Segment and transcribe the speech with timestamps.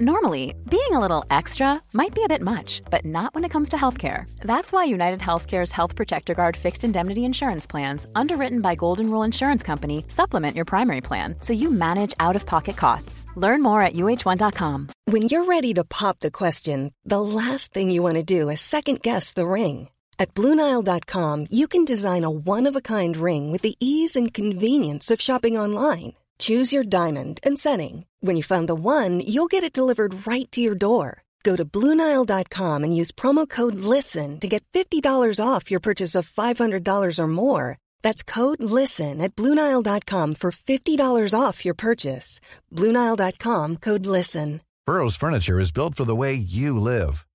[0.00, 3.68] Normally, being a little extra might be a bit much, but not when it comes
[3.68, 4.28] to healthcare.
[4.40, 9.22] That's why United Healthcare's Health Protector Guard fixed indemnity insurance plans, underwritten by Golden Rule
[9.22, 13.24] Insurance Company, supplement your primary plan so you manage out of pocket costs.
[13.36, 14.88] Learn more at uh1.com.
[15.04, 18.60] When you're ready to pop the question, the last thing you want to do is
[18.60, 19.90] second guess the ring.
[20.18, 24.34] At Bluenile.com, you can design a one of a kind ring with the ease and
[24.34, 26.14] convenience of shopping online.
[26.38, 28.06] Choose your diamond and setting.
[28.20, 31.24] When you find the one, you'll get it delivered right to your door.
[31.42, 35.04] Go to Bluenile.com and use promo code LISTEN to get $50
[35.38, 37.76] off your purchase of $500 or more.
[38.02, 42.40] That's code LISTEN at Bluenile.com for $50 off your purchase.
[42.72, 44.62] Bluenile.com code LISTEN.
[44.86, 47.26] Burrow's furniture is built for the way you live.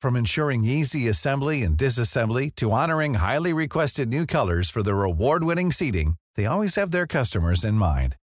[0.00, 5.44] From ensuring easy assembly and disassembly to honoring highly requested new colors for their award
[5.44, 8.16] winning seating, they always have their customers in mind.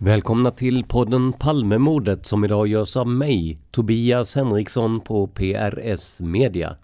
[0.00, 6.76] Välkomna till podden Palmemordet som idag görs av mig, Tobias Henriksson på PRS Media.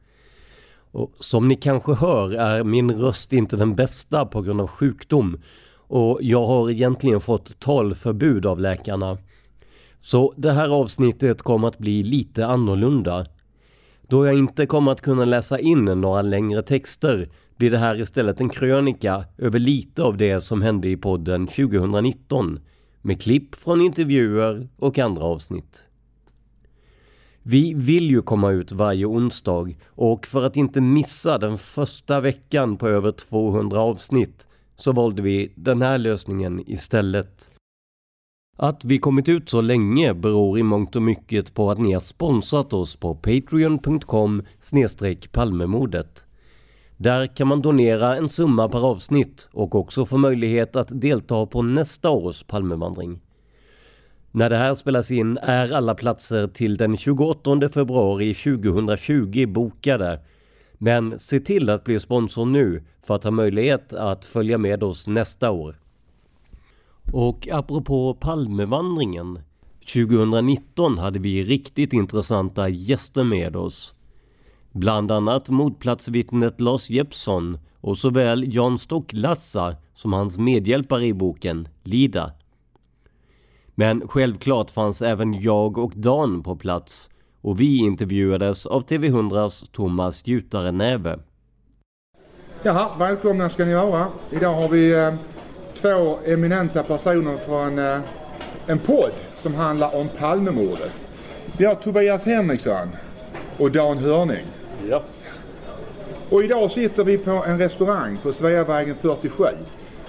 [0.91, 5.41] Och som ni kanske hör är min röst inte den bästa på grund av sjukdom
[5.77, 9.19] och jag har egentligen fått talförbud av läkarna.
[10.01, 13.27] Så det här avsnittet kommer att bli lite annorlunda.
[14.09, 18.41] Då jag inte kommer att kunna läsa in några längre texter blir det här istället
[18.41, 22.61] en krönika över lite av det som hände i podden 2019
[23.05, 25.85] med klipp från intervjuer och andra avsnitt.
[27.43, 32.77] Vi vill ju komma ut varje onsdag och för att inte missa den första veckan
[32.77, 37.51] på över 200 avsnitt så valde vi den här lösningen istället.
[38.57, 42.01] Att vi kommit ut så länge beror i mångt och mycket på att ni har
[42.01, 44.43] sponsrat oss på patreon.com
[45.33, 46.27] palmemodet.
[46.97, 51.63] Där kan man donera en summa per avsnitt och också få möjlighet att delta på
[51.63, 53.21] nästa års Palmevandring.
[54.31, 60.21] När det här spelas in är alla platser till den 28 februari 2020 bokade.
[60.75, 65.07] Men se till att bli sponsor nu för att ha möjlighet att följa med oss
[65.07, 65.81] nästa år.
[67.13, 69.39] Och apropå Palmevandringen.
[69.93, 73.95] 2019 hade vi riktigt intressanta gäster med oss.
[74.77, 82.33] Bland annat mordplatsvittnet Lars Jeppsson och såväl Jan Stocklassa som hans medhjälpare i boken, Lida.
[83.75, 90.27] Men självklart fanns även jag och Dan på plats och vi intervjuades av TV100s Thomas
[90.27, 91.19] Jutare Näve.
[92.63, 94.09] Jaha, välkomna ska ni vara.
[94.31, 95.15] Idag har vi eh,
[95.81, 98.01] två eminenta personer från eh,
[98.67, 100.93] en podd som handlar om Palmemordet.
[101.59, 102.89] Vi har Tobias Henriksson
[103.59, 104.45] och Dan Hörning.
[104.91, 105.03] Ja.
[106.31, 109.45] Och idag sitter vi på en restaurang på Sveavägen 47.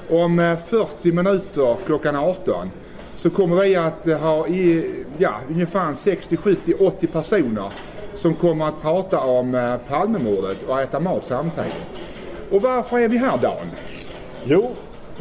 [0.10, 2.72] Om 40 minuter klockan 18
[3.16, 7.72] så kommer vi att ha i, ja, ungefär 60, 70, 80 personer
[8.16, 11.76] som kommer att prata om Palmemordet och äta mat samtidigt.
[12.52, 13.68] Och varför är vi här Dan?
[14.46, 14.72] Jo,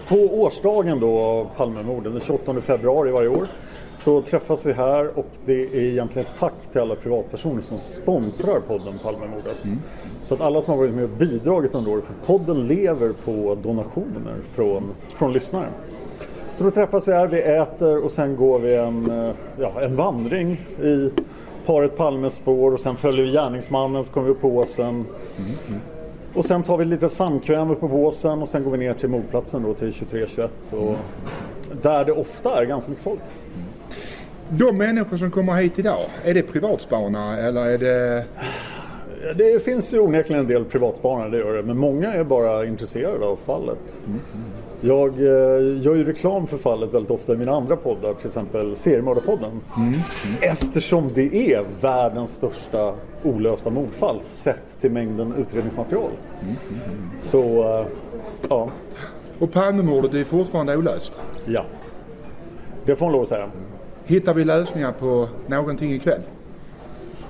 [0.08, 3.46] på årsdagen då av Palmemorden, den 28 februari varje år,
[3.96, 8.98] så träffas vi här och det är egentligen tack till alla privatpersoner som sponsrar podden
[9.02, 9.64] Palmemordet.
[9.64, 9.78] Mm.
[10.22, 13.58] Så att alla som har varit med och bidragit under året, för podden lever på
[13.62, 15.68] donationer från, från lyssnare.
[16.54, 20.52] Så då träffas vi här, vi äter och sen går vi en, ja, en vandring
[20.82, 21.10] i
[21.66, 24.88] paret Palmes spår och sen följer vi gärningsmannen så kommer vi upp på åsen.
[24.88, 25.06] Mm.
[25.68, 25.80] Mm.
[26.34, 29.08] Och sen tar vi lite samkväm upp på båsen och sen går vi ner till
[29.08, 30.96] mordplatsen då till 23-21 och
[31.82, 33.20] där det ofta är ganska mycket folk.
[34.58, 38.24] De människor som kommer hit idag, är det privatspanare eller är det...
[39.36, 41.62] Det finns ju onekligen en del privatspanare, det gör det.
[41.62, 43.98] Men många är bara intresserade av fallet.
[44.06, 44.20] Mm.
[44.80, 48.76] Jag eh, gör ju reklam för fallet väldigt ofta i mina andra poddar, till exempel
[48.76, 49.60] Seriemördarpodden.
[49.76, 49.94] Mm.
[50.40, 56.10] Eftersom det är världens största olösta mordfall sett till mängden utredningsmaterial.
[56.42, 56.54] Mm.
[57.20, 57.86] Så, eh,
[58.48, 58.70] ja.
[59.38, 61.20] Och Palmemordet är fortfarande olöst?
[61.44, 61.64] Ja,
[62.84, 63.50] det får man lov att säga.
[64.06, 66.20] Hittar vi lösningar på någonting ikväll?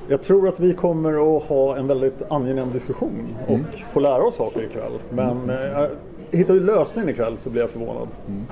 [0.09, 3.67] Jag tror att vi kommer att ha en väldigt angenäm diskussion och mm.
[3.93, 4.93] få lära oss saker ikväll.
[5.11, 5.77] Men mm.
[5.77, 5.89] äh,
[6.31, 8.09] hittar vi lösningen ikväll så blir jag förvånad.
[8.29, 8.47] Mm.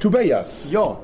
[0.00, 0.68] Tobias.
[0.70, 0.96] Ja.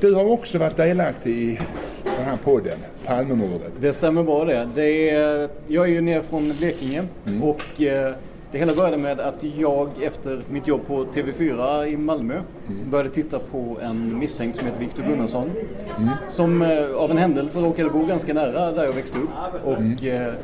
[0.00, 1.58] Du har också varit delaktig i
[2.04, 3.72] den här podden, Palmemordet.
[3.80, 4.68] Det stämmer bra det.
[4.74, 7.42] det är, jag är ju nere från Blekinge mm.
[7.42, 8.14] och eh,
[8.54, 12.90] det hela började med att jag efter mitt jobb på TV4 i Malmö mm.
[12.90, 15.50] började titta på en misstänkt som heter Viktor Gunnarsson.
[15.98, 16.10] Mm.
[16.32, 19.64] Som eh, av en händelse råkade bo ganska nära där jag växte upp.
[19.64, 20.26] Och mm.
[20.26, 20.34] eh,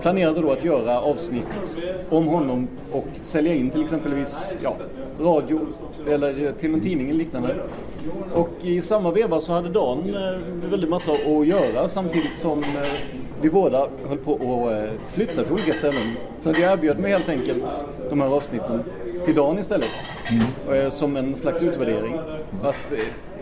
[0.00, 1.76] planerade då att göra avsnitt
[2.10, 4.76] om honom och sälja in till exempelvis ja,
[5.20, 5.66] radio
[6.08, 7.56] eller till en tidning eller liknande.
[8.34, 13.25] Och i samma veva så hade Dan eh, väldigt massa att göra samtidigt som eh,
[13.40, 16.16] vi båda höll på att eh, flytta till olika ställen.
[16.42, 17.64] Så jag erbjöd mig helt enkelt
[18.10, 18.82] de här avsnitten
[19.24, 19.90] till Dan istället.
[20.68, 20.90] Mm.
[20.90, 22.18] Som en slags utvärdering.
[22.62, 22.92] Att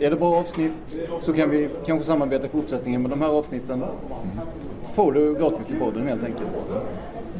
[0.00, 3.82] är det bra avsnitt så kan vi kanske samarbeta i fortsättningen med de här avsnitten.
[3.82, 4.48] Mm
[4.94, 6.48] får du gratis till podden helt enkelt.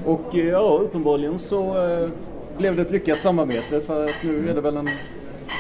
[0.05, 2.09] Och eh, ja, uppenbarligen så eh,
[2.59, 4.89] blev det ett lyckat samarbete för att nu är det väl en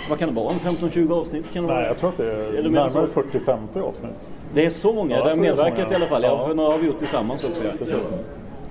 [0.08, 0.52] vad kan det vara?
[0.52, 1.52] En 15-20 avsnitt?
[1.52, 4.32] Kan Nej, jag tror att det är, är det närmare 40-50 avsnitt.
[4.54, 5.16] Det är så många?
[5.16, 6.22] Ja, det har medverkat i alla fall.
[6.22, 7.64] Ja, för några har vi gjort tillsammans också.
[7.64, 7.96] Ja.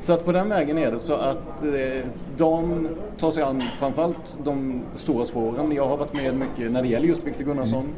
[0.03, 2.05] Så att på den vägen är det så att eh,
[2.37, 2.87] de
[3.19, 5.71] tar sig an framförallt de stora spåren.
[5.71, 7.89] Jag har varit med mycket när det gäller just Victor Gunnarsson.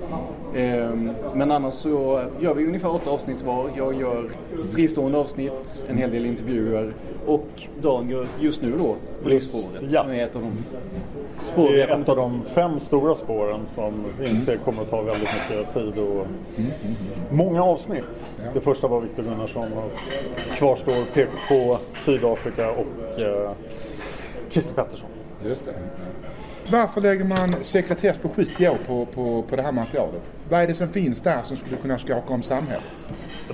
[0.55, 0.89] Eh,
[1.33, 3.69] men annars så gör vi ungefär åtta avsnitt var.
[3.77, 4.29] Jag gör
[4.73, 5.53] fristående avsnitt,
[5.87, 6.93] en hel del intervjuer
[7.25, 7.47] och
[7.81, 9.83] Dan gör just nu då Polisspåret.
[9.89, 10.03] Ja.
[10.03, 10.51] Som är ett av de
[11.39, 14.65] spår det är ett av de fem stora spåren som vi inser mm.
[14.65, 16.27] kommer att ta väldigt mycket tid och mm.
[16.55, 16.95] Mm.
[17.31, 18.29] många avsnitt.
[18.37, 18.43] Ja.
[18.53, 19.91] Det första var Victor Gunnarsson och
[20.57, 23.51] kvarstår PKK, Sydafrika och eh,
[24.49, 25.09] Christer Pettersson.
[25.45, 25.73] Just det.
[26.71, 30.21] Varför lägger man sekretess på 70 år på, på, på det här materialet?
[30.49, 32.83] Vad är det som finns där som skulle kunna skaka om samhället?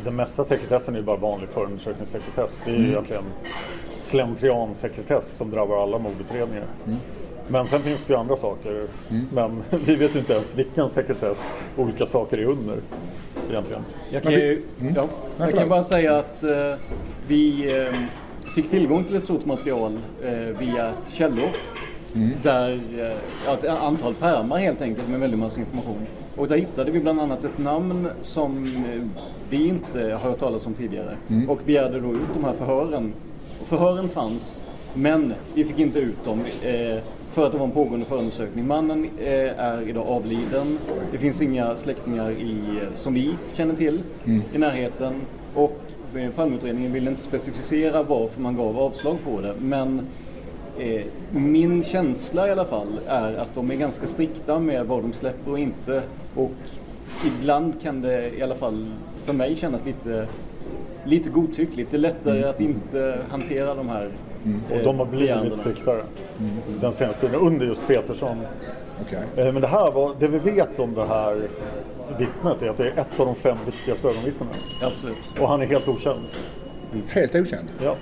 [0.03, 2.61] Den mesta sekretessen är ju bara vanlig förundersökningssekretess.
[2.65, 2.91] Det är ju mm.
[2.91, 3.23] egentligen
[3.97, 6.65] slentriansekretess som drabbar alla mordutredningar.
[6.85, 6.99] Mm.
[7.47, 8.87] Men sen finns det ju andra saker.
[9.09, 9.27] Mm.
[9.33, 12.77] Men vi vet ju inte ens vilken sekretess olika saker är under
[13.49, 13.81] egentligen.
[14.09, 14.93] Jag kan, ju, mm.
[14.95, 15.07] ja,
[15.37, 16.73] jag kan bara säga att eh,
[17.27, 17.95] vi eh,
[18.55, 21.49] fick tillgång till ett stort material eh, via källor.
[22.15, 22.29] Mm.
[22.43, 26.07] Där, eh, ett antal pärmar helt enkelt med väldigt massa information.
[26.41, 29.01] Och där hittade vi bland annat ett namn som eh,
[29.49, 31.17] vi inte har hört talas om tidigare.
[31.29, 31.49] Mm.
[31.49, 33.13] Och begärde då ut de här förhören.
[33.61, 34.59] Och förhören fanns,
[34.93, 36.39] men vi fick inte ut dem.
[36.63, 37.03] Eh,
[37.33, 38.67] för att det var en pågående förundersökning.
[38.67, 40.77] Mannen eh, är idag avliden.
[41.11, 42.61] Det finns inga släktingar i,
[43.01, 44.41] som vi känner till mm.
[44.53, 45.13] i närheten.
[45.55, 45.81] Och
[46.15, 49.53] eh, Palmeutredningen vill inte specificera varför man gav avslag på det.
[49.59, 50.07] Men
[50.79, 51.01] eh,
[51.31, 55.51] min känsla i alla fall är att de är ganska strikta med vad de släpper
[55.51, 56.03] och inte.
[56.35, 56.51] Och
[57.25, 58.85] ibland kan det i alla fall
[59.25, 60.27] för mig kännas lite,
[61.05, 61.91] lite godtyckligt.
[61.91, 62.49] Det är lättare mm.
[62.49, 64.09] att inte hantera de här
[64.45, 64.61] Mm.
[64.73, 66.01] Och de har blivit striktare
[66.39, 66.51] mm.
[66.81, 68.37] den senaste tiden under just Petersson.
[69.01, 69.45] Okay.
[69.45, 71.41] Eh, men det här var, det vi vet om det här
[72.17, 74.51] vittnet är att det är ett av de fem viktigaste ögonvittnena.
[74.85, 75.39] Absolut.
[75.41, 76.19] Och han är helt okänd.
[77.07, 77.67] Helt okänd?
[77.83, 77.95] Ja.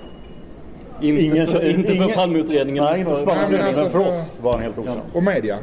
[1.00, 2.84] Inte, ingen, för, inte för Palmeutredningen?
[2.84, 5.00] Nej, inte för Palmeutredningen, men, alltså men för oss var han helt okänd.
[5.12, 5.58] Och media?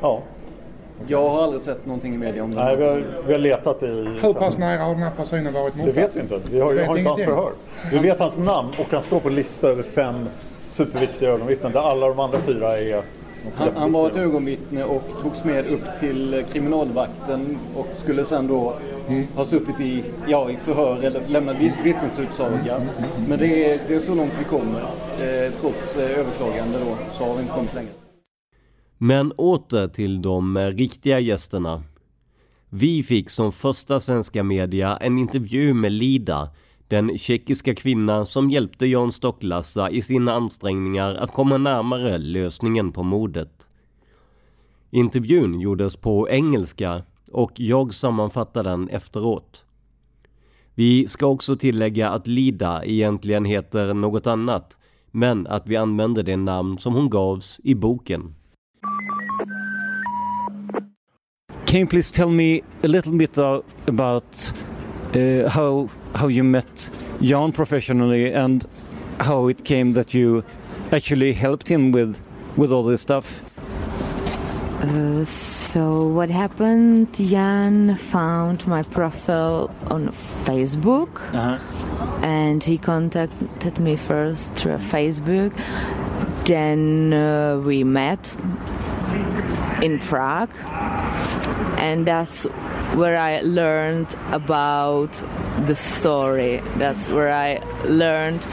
[0.00, 0.22] Ja.
[1.06, 2.64] Jag har aldrig sett någonting i media om det.
[2.64, 4.18] Nej, vi har, vi har letat i...
[4.22, 5.86] Hur pass nära har den här personen varit mot?
[5.86, 6.40] Det vet vi inte.
[6.50, 7.52] Vi har, vi har inte hans förhör.
[7.92, 10.28] Vi vet hans namn och han står på lista över fem
[10.66, 13.02] superviktiga ögonvittnen där alla de andra fyra är
[13.54, 18.74] han, han, var ett ögonvittne och togs med upp till kriminalvakten och skulle sen då
[19.08, 19.26] mm.
[19.34, 22.80] ha suttit i, ja, i förhör eller lämnat vittnesutsaga.
[23.28, 24.80] Men det är, det är så långt vi kommer.
[24.80, 27.99] Eh, trots eh, överklagande då så har vi inte kommit längre.
[29.02, 31.82] Men åter till de eh, riktiga gästerna.
[32.68, 36.50] Vi fick som första svenska media en intervju med Lida,
[36.88, 43.02] den tjeckiska kvinna som hjälpte Jan Stocklassa i sina ansträngningar att komma närmare lösningen på
[43.02, 43.68] mordet.
[44.90, 47.02] Intervjun gjordes på engelska
[47.32, 49.64] och jag sammanfattar den efteråt.
[50.74, 54.78] Vi ska också tillägga att Lida egentligen heter något annat,
[55.10, 58.34] men att vi använder det namn som hon gavs i boken.
[61.66, 64.52] Can you please tell me a little bit uh, about
[65.14, 68.66] uh, how how you met Jan professionally and
[69.20, 70.42] how it came that you
[70.90, 72.16] actually helped him with
[72.56, 73.40] with all this stuff?
[74.82, 77.14] Uh, so what happened?
[77.14, 81.20] Jan found my profile on Facebook,
[82.22, 85.52] and he contacted me first through Facebook.
[86.44, 88.34] Then uh, we met
[89.82, 90.50] in Prague,
[91.78, 92.44] and that's
[92.94, 95.12] where I learned about
[95.66, 96.58] the story.
[96.76, 98.44] That's where I learned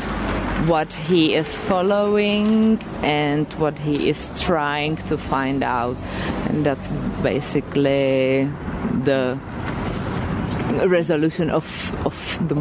[0.67, 5.95] what he is following and what he is trying to find out.
[6.49, 6.89] And that's
[7.21, 8.45] basically
[9.03, 9.39] the
[10.85, 11.65] resolution of,
[12.05, 12.55] of the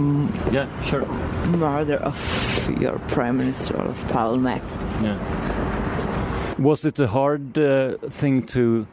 [0.52, 1.06] yeah, sure.
[1.56, 4.60] murder of your Prime Minister of Palme.
[5.02, 6.56] Yeah.
[6.58, 8.86] Was it a hard uh, thing to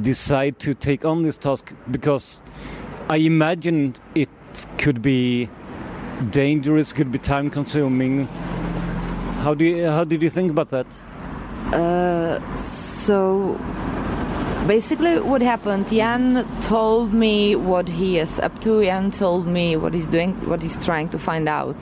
[0.00, 1.72] decide to take on this task?
[1.90, 2.40] Because
[3.08, 4.30] I imagine it
[4.78, 5.48] could be
[6.30, 8.26] dangerous, could be time consuming.
[9.42, 10.86] How do you, how did you think about that?
[11.72, 13.58] Uh, so
[14.66, 18.82] basically what happened jan told me what he is up to.
[18.82, 21.76] Jan told me what he's doing what he's trying to find out.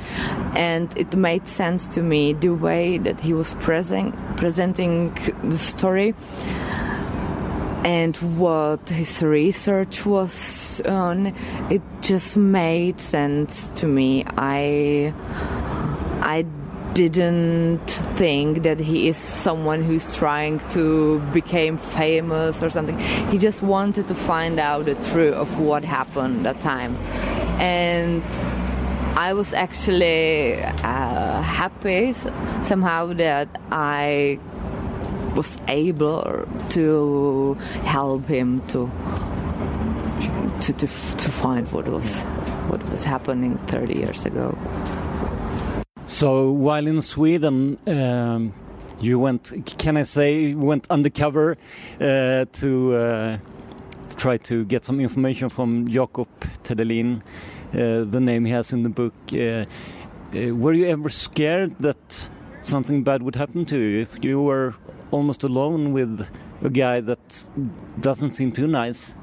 [0.57, 6.15] And it made sense to me the way that he was present, presenting the story
[7.85, 11.27] and what his research was on.
[11.71, 14.25] It just made sense to me.
[14.37, 15.15] I
[16.23, 16.45] i
[16.99, 17.91] didn't
[18.21, 22.99] think that he is someone who's trying to become famous or something
[23.31, 26.97] he just wanted to find out the truth of what happened that time
[27.61, 28.23] and
[29.17, 32.15] i was actually uh, happy
[32.63, 34.39] somehow that i
[35.37, 38.91] was able to help him to
[40.61, 40.87] to to,
[41.23, 42.25] to find what was
[42.69, 44.57] what was happening 30 years ago.
[46.09, 48.55] So while in Sweden, um,
[48.99, 51.59] you went, can I say, went undercover
[52.01, 53.39] uh, to, uh,
[54.17, 56.29] try to get some information from Jakob
[56.63, 57.21] Tedelin,
[57.75, 59.13] uh, the name he has in the book.
[59.35, 59.67] Uh,
[60.35, 62.31] uh, were you ever scared that
[62.63, 64.01] something bad would happen to you?
[64.01, 64.75] If you were
[65.11, 66.27] almost alone with
[66.63, 67.51] a guy that
[68.01, 69.15] doesn't seem too nice.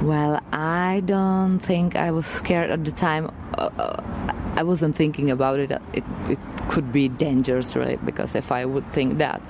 [0.00, 3.30] Well, I don't think I was scared at the time.
[3.58, 5.70] Uh, I wasn't thinking about it.
[5.92, 9.42] It, it could be dangerous, really, because if I would think that,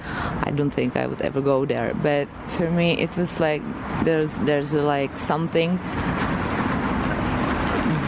[0.44, 1.94] I don't think I would ever go there.
[1.94, 3.62] But for me, it was like
[4.04, 5.76] there's there's like something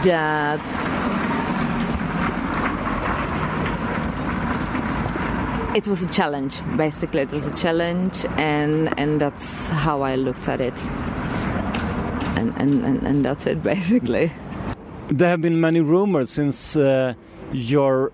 [0.03, 0.59] that
[5.75, 10.47] it was a challenge basically it was a challenge and and that's how i looked
[10.47, 10.85] at it
[12.39, 14.31] and and and, and that's it basically
[15.09, 17.15] There have been many rumors since uh,
[17.51, 18.11] your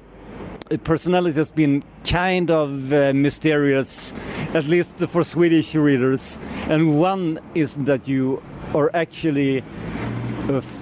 [0.85, 4.13] personality has been kind of uh, mysterious,
[4.53, 6.39] at least for Swedish readers.
[6.69, 8.41] And one is that you
[8.73, 9.57] are actually
[10.47, 10.81] a f-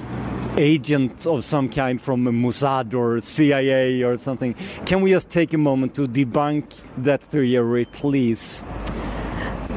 [0.56, 4.54] agent of some kind from Mossad or CIA or something.
[4.86, 8.64] Can we just take a moment to debunk that theory, please?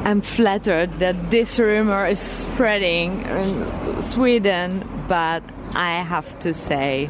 [0.05, 5.43] i'm flattered that this rumor is spreading in sweden but
[5.77, 7.09] i have to say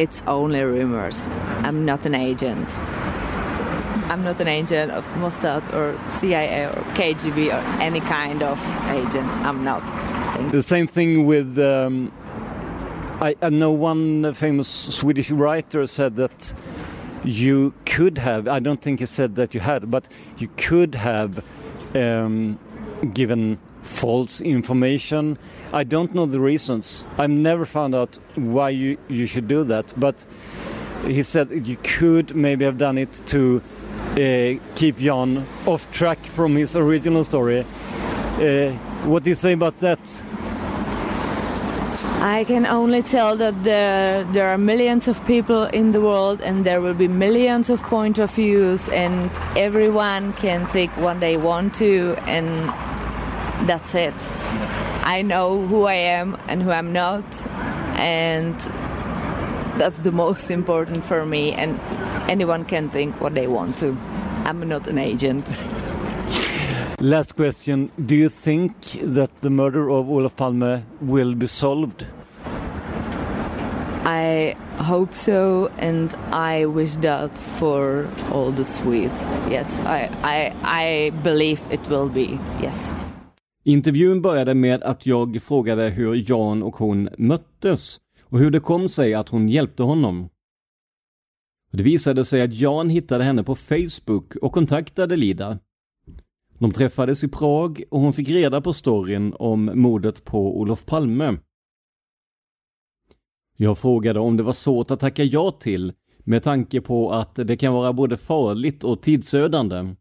[0.00, 1.28] it's only rumors.
[1.62, 2.68] I'm not an agent.
[4.10, 5.86] I'm not an agent of mossad or
[6.18, 8.58] cia or kgb or any kind of
[8.88, 9.28] agent.
[9.44, 9.82] I'm not.
[10.52, 11.58] The same thing with.
[11.58, 12.10] Um,
[13.20, 16.54] I, I know one famous Swedish writer said that
[17.22, 20.08] you could have, I don't think he said that you had, but
[20.38, 21.44] you could have
[21.94, 22.58] um,
[23.12, 25.38] given false information.
[25.72, 27.04] I don't know the reasons.
[27.18, 30.24] I've never found out why you, you should do that, but
[31.06, 33.62] he said you could maybe have done it to
[34.12, 37.60] uh, keep Jan off track from his original story.
[37.60, 38.72] Uh,
[39.06, 40.00] what do you say about that?
[42.22, 46.66] I can only tell that there there are millions of people in the world and
[46.66, 51.74] there will be millions of point of views and everyone can think what they want
[51.76, 52.70] to and
[53.66, 54.14] that's it.
[55.04, 57.24] I know who I am and who I'm not
[57.96, 58.58] and
[59.78, 61.78] that's the most important for me and
[62.30, 63.96] anyone can think what they want to.
[64.44, 65.48] I'm not an agent.
[67.00, 67.90] Last question.
[68.04, 72.04] Do you think that the murder of Olaf Palme will be solved?
[74.04, 79.20] I hope so, and I wish that for all the Swedes.
[79.48, 82.38] Yes, I, I, I believe it will be.
[82.60, 82.92] Yes.
[83.64, 88.88] Intervjun började med att jag frågade hur Jan och hon möttes och hur det kom
[88.88, 90.28] sig att hon hjälpte honom.
[91.72, 95.58] Det visade sig att Jan hittade henne på Facebook och kontaktade Lida.
[96.58, 101.38] De träffades i Prag och hon fick reda på storyn om mordet på Olof Palme.
[103.56, 107.56] Jag frågade om det var svårt att tacka ja till med tanke på att det
[107.56, 109.94] kan vara både farligt och tidsödande.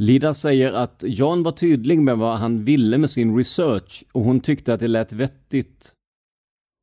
[0.00, 4.40] Lida säger att Jan var tydlig med vad han ville med sin research och hon
[4.40, 5.94] tyckte att det lät vettigt.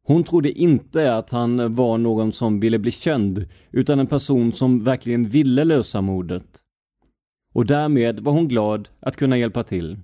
[0.08, 4.84] Hon trodde inte att han var någon som ville bli känd, utan en person som
[4.84, 6.60] verkligen ville lösa mordet.
[7.54, 10.00] Och därmed var hon glad att kunna hjälpa till.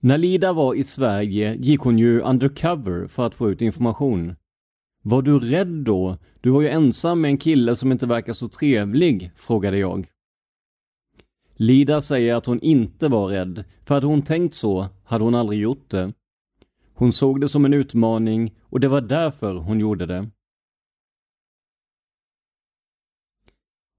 [0.00, 4.36] När Lida var i Sverige gick hon ju undercover för att få ut information.
[5.06, 6.16] Var du rädd då?
[6.40, 10.06] Du var ju ensam med en kille som inte verkar så trevlig, frågade jag.
[11.54, 15.60] Lida säger att hon inte var rädd, för hade hon tänkt så hade hon aldrig
[15.60, 16.12] gjort det.
[16.94, 20.30] Hon såg det som en utmaning och det var därför hon gjorde det.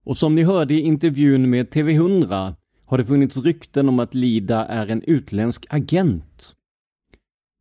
[0.05, 4.65] Och som ni hörde i intervjun med TV100 har det funnits rykten om att Lida
[4.65, 6.55] är en utländsk agent.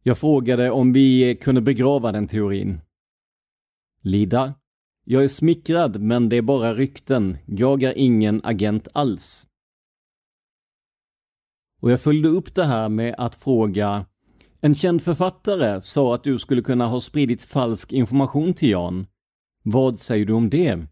[0.03, 2.81] Jag frågade om vi kunde begrava den teorin.
[4.07, 4.55] Lida,
[5.05, 7.37] jag är smickrad men det är bara rykten.
[7.47, 9.47] Jag är ingen agent alls.
[11.81, 14.07] Och jag följde upp det här med att fråga
[14.61, 19.07] En känd författare sa att du skulle kunna ha spridit falsk information till Jan.
[19.63, 20.87] Vad säger du om det?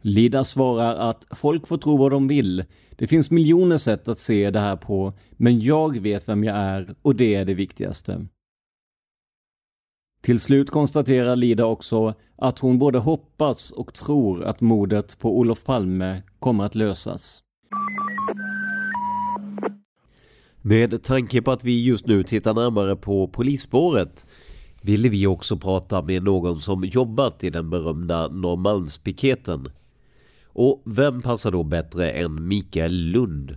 [0.00, 2.64] Lida svarar att folk får tro vad de vill.
[2.90, 6.94] Det finns miljoner sätt att se det här på, men jag vet vem jag är
[7.02, 8.26] och det är det viktigaste.
[10.26, 15.64] Till slut konstaterar Lida också att hon både hoppas och tror att mordet på Olof
[15.64, 17.42] Palme kommer att lösas.
[20.62, 24.26] Med tanke på att vi just nu tittar närmare på polisspåret
[24.82, 29.68] ville vi också prata med någon som jobbat i den berömda Norrmalmspiketen.
[30.46, 33.56] Och vem passar då bättre än Mikael Lund?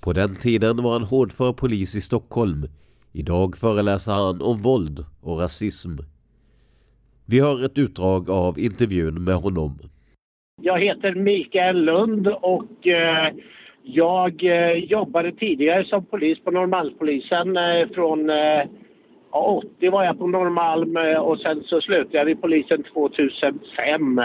[0.00, 2.66] På den tiden var han hårdför polis i Stockholm
[3.12, 5.90] Idag föreläser han om våld och rasism.
[7.26, 9.78] Vi har ett utdrag av intervjun med honom.
[10.62, 13.34] Jag heter Mikael Lund och eh,
[13.82, 17.56] jag eh, jobbade tidigare som polis på Norrmalmspolisen.
[17.56, 18.62] Eh, från eh,
[19.30, 24.20] 80 var jag på Norrmalm eh, och sen så slutade jag vid polisen 2005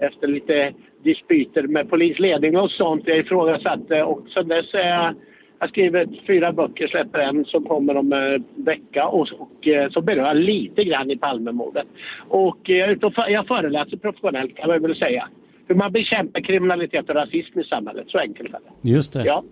[0.00, 3.02] efter lite dispyter med polisledning och sånt.
[3.06, 5.14] Jag ifrågasatte och sen dess är jag
[5.64, 10.00] jag skriver fyra böcker, släpper en som kommer om en vecka och, och eh, så
[10.00, 11.86] berör lite grann i Palmemordet.
[12.28, 15.28] Och eh, jag, är för, jag föreläser professionellt kan man väl säga.
[15.66, 18.04] Hur man bekämpar kriminalitet och rasism i samhället.
[18.08, 18.90] Så enkelt är det.
[18.90, 19.24] Just det.
[19.24, 19.44] Ja.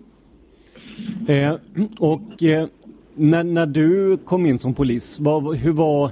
[1.27, 1.53] Eh,
[1.99, 2.65] och eh,
[3.15, 6.11] när, när du kom in som polis, vad, hur var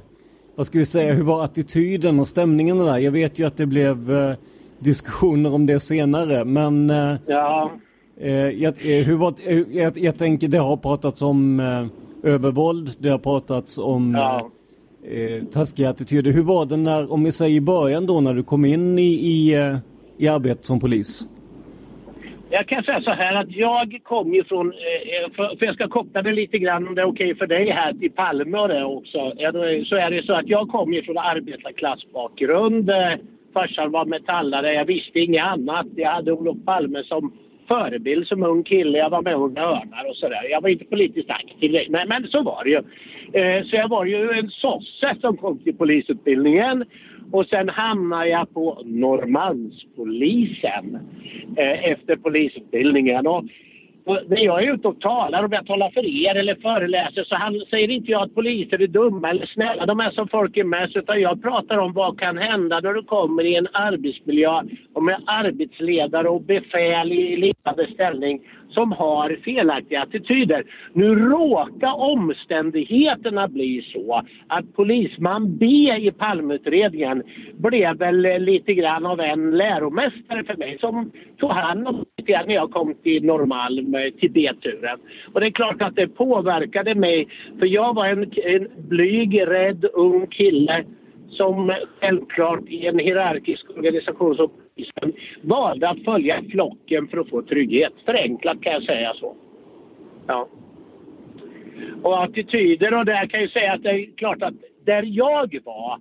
[0.55, 2.97] vad ska vi säga, hur var attityden och stämningen där?
[2.97, 4.33] Jag vet ju att det blev eh,
[4.79, 7.71] diskussioner om det senare, men eh, ja.
[8.19, 11.59] Eh, jag, eh, hur var, eh, jag, jag tänker, det har pratats om
[12.23, 14.49] övervåld, det har pratats om ja.
[15.11, 16.31] eh, taskiga attityder.
[16.31, 19.11] Hur var det när, om vi säger i början då, när du kom in i,
[19.11, 19.55] i,
[20.17, 21.27] i arbetet som polis?
[22.49, 24.73] Jag kan säga så här att jag kom ju från,
[25.35, 28.09] för, jag ska koppla det lite grann om det är okej för dig här i
[28.09, 29.33] Palme och det också.
[29.85, 32.91] Så är det så att jag kom ju från arbetarklassbakgrund.
[33.53, 35.85] Farsan var metallare, jag visste inget annat.
[35.95, 37.31] Jag hade Olof Palme som
[37.71, 38.97] förebild som ung kille.
[38.97, 40.49] Jag var med och Örnar och sådär.
[40.49, 42.77] Jag var inte politiskt aktiv, men, men så var det ju.
[43.39, 46.85] Eh, så jag var ju en sosse som kom till polisutbildningen.
[47.31, 50.99] Och sen hamnade jag på Norrmalmspolisen
[51.57, 53.27] eh, efter polisutbildningen.
[53.27, 53.43] Och
[54.05, 57.61] när jag är ute och talar, om jag talar för er eller föreläser så han,
[57.69, 59.85] säger inte jag att poliser är dumma eller snälla.
[59.85, 60.95] De är som folk är mest.
[60.95, 64.61] Utan jag pratar om vad kan hända när du kommer i en arbetsmiljö
[64.93, 70.63] och med arbetsledare och befäl i ledande ställning som har felaktiga attityder.
[70.93, 75.65] Nu råkar omständigheterna bli så att polisman B
[75.99, 77.23] i Palmeutredningen
[77.57, 82.53] blev väl lite grann av en läromästare för mig som tog hand om det när
[82.53, 84.99] jag kom till Norrmalm, eh, till B-turen.
[85.33, 87.27] Och det är klart att det påverkade mig
[87.59, 90.85] för jag var en, en blyg, rädd, ung kille
[91.29, 97.41] som självklart i en hierarkisk organisation som polisen valde att följa flocken för att få
[97.41, 97.93] trygghet.
[98.05, 99.35] Förenklat kan jag säga så.
[100.27, 100.47] Ja.
[102.03, 104.53] Och attityder och där kan jag säga att det är klart att
[104.85, 105.99] där jag var,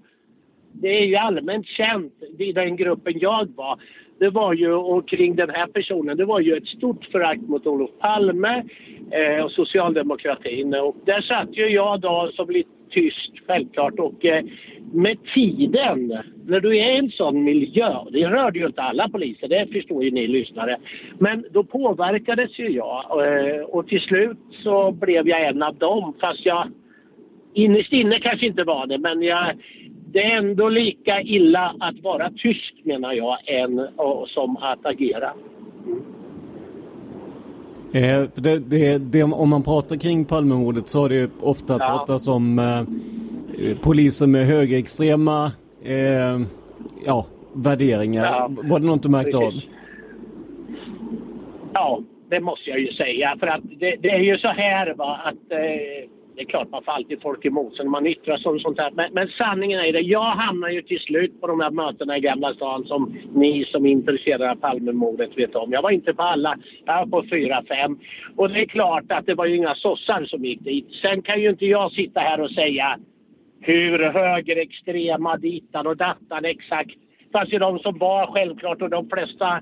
[0.72, 3.80] det är ju allmänt känt i den gruppen jag var,
[4.18, 7.66] det var ju, och kring den här personen, det var ju ett stort förakt mot
[7.66, 8.64] Olof Palme
[9.10, 10.74] eh, och socialdemokratin.
[10.74, 14.44] Och där satt ju jag då som lite tyst självklart och eh,
[14.92, 19.48] med tiden, när du är i en sån miljö, det rörde ju inte alla poliser,
[19.48, 20.76] det förstår ju ni lyssnare.
[21.18, 26.14] Men då påverkades ju jag eh, och till slut så blev jag en av dem
[26.20, 26.68] fast jag
[27.54, 29.54] innerst inne kanske inte var det men jag,
[30.12, 35.32] det är ändå lika illa att vara tyst menar jag än och, som att agera.
[37.92, 41.78] Eh, det, det, det, om man pratar kring Palmemordet så har det ofta ja.
[41.78, 45.52] pratats om eh, poliser med högerextrema
[45.84, 46.40] eh,
[47.06, 48.24] ja, värderingar.
[48.26, 48.50] Ja.
[48.62, 49.52] Var det något du märkte av?
[51.72, 53.36] Ja, det måste jag ju säga.
[53.40, 56.84] För att det, det är ju så här va, att eh, det är klart man
[56.84, 58.90] får alltid folk emot sig när man yttrar sig om sånt här.
[58.90, 62.20] Men, men, sanningen är det, jag hamnar ju till slut på de här mötena i
[62.20, 65.72] Gamla stan som ni som är intresserade av Palmemordet vet om.
[65.72, 67.98] Jag var inte på alla, jag var på fyra, fem.
[68.36, 70.86] Och det är klart att det var ju inga sossar som gick dit.
[71.02, 72.98] Sen kan ju inte jag sitta här och säga
[73.60, 76.96] hur högerextrema ditan och dattan exakt.
[77.18, 79.60] Det fanns ju de som var självklart och de flesta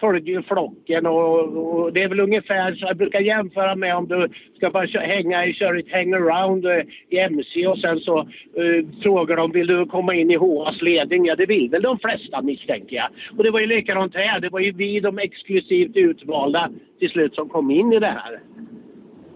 [0.00, 4.08] följde ju flocken och, och, det är väl ungefär så jag brukar jämföra med om
[4.08, 9.36] du ska bara hänga, köra ett hangaround eh, i MC och sen så uh, frågar
[9.36, 11.26] de vill du komma in i HAs ledning?
[11.26, 13.08] Ja det vill väl de flesta misstänker jag.
[13.36, 17.34] Och det var ju likadant här, det var ju vi de exklusivt utvalda till slut
[17.34, 18.40] som kom in i det här.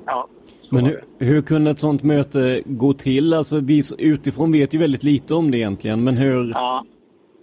[0.07, 0.29] Ja.
[0.71, 3.35] Men hur, hur, kunde ett sånt möte gå till?
[3.35, 6.51] Alltså vi utifrån vet ju väldigt lite om det egentligen, men hur...
[6.51, 6.85] Ja.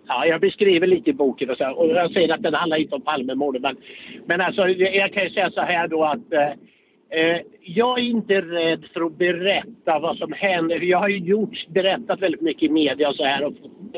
[0.08, 2.96] Ja, jag beskriver lite i boken och, så, och jag säger att den handlar inte
[2.96, 3.62] om Palmemordet.
[3.62, 3.78] Men,
[4.26, 8.42] men alltså, jag kan ju säga så här då att eh, eh jag är inte
[8.42, 10.80] rädd för att berätta vad som händer.
[10.80, 13.54] Jag har ju gjort, berättat väldigt mycket i media och så här och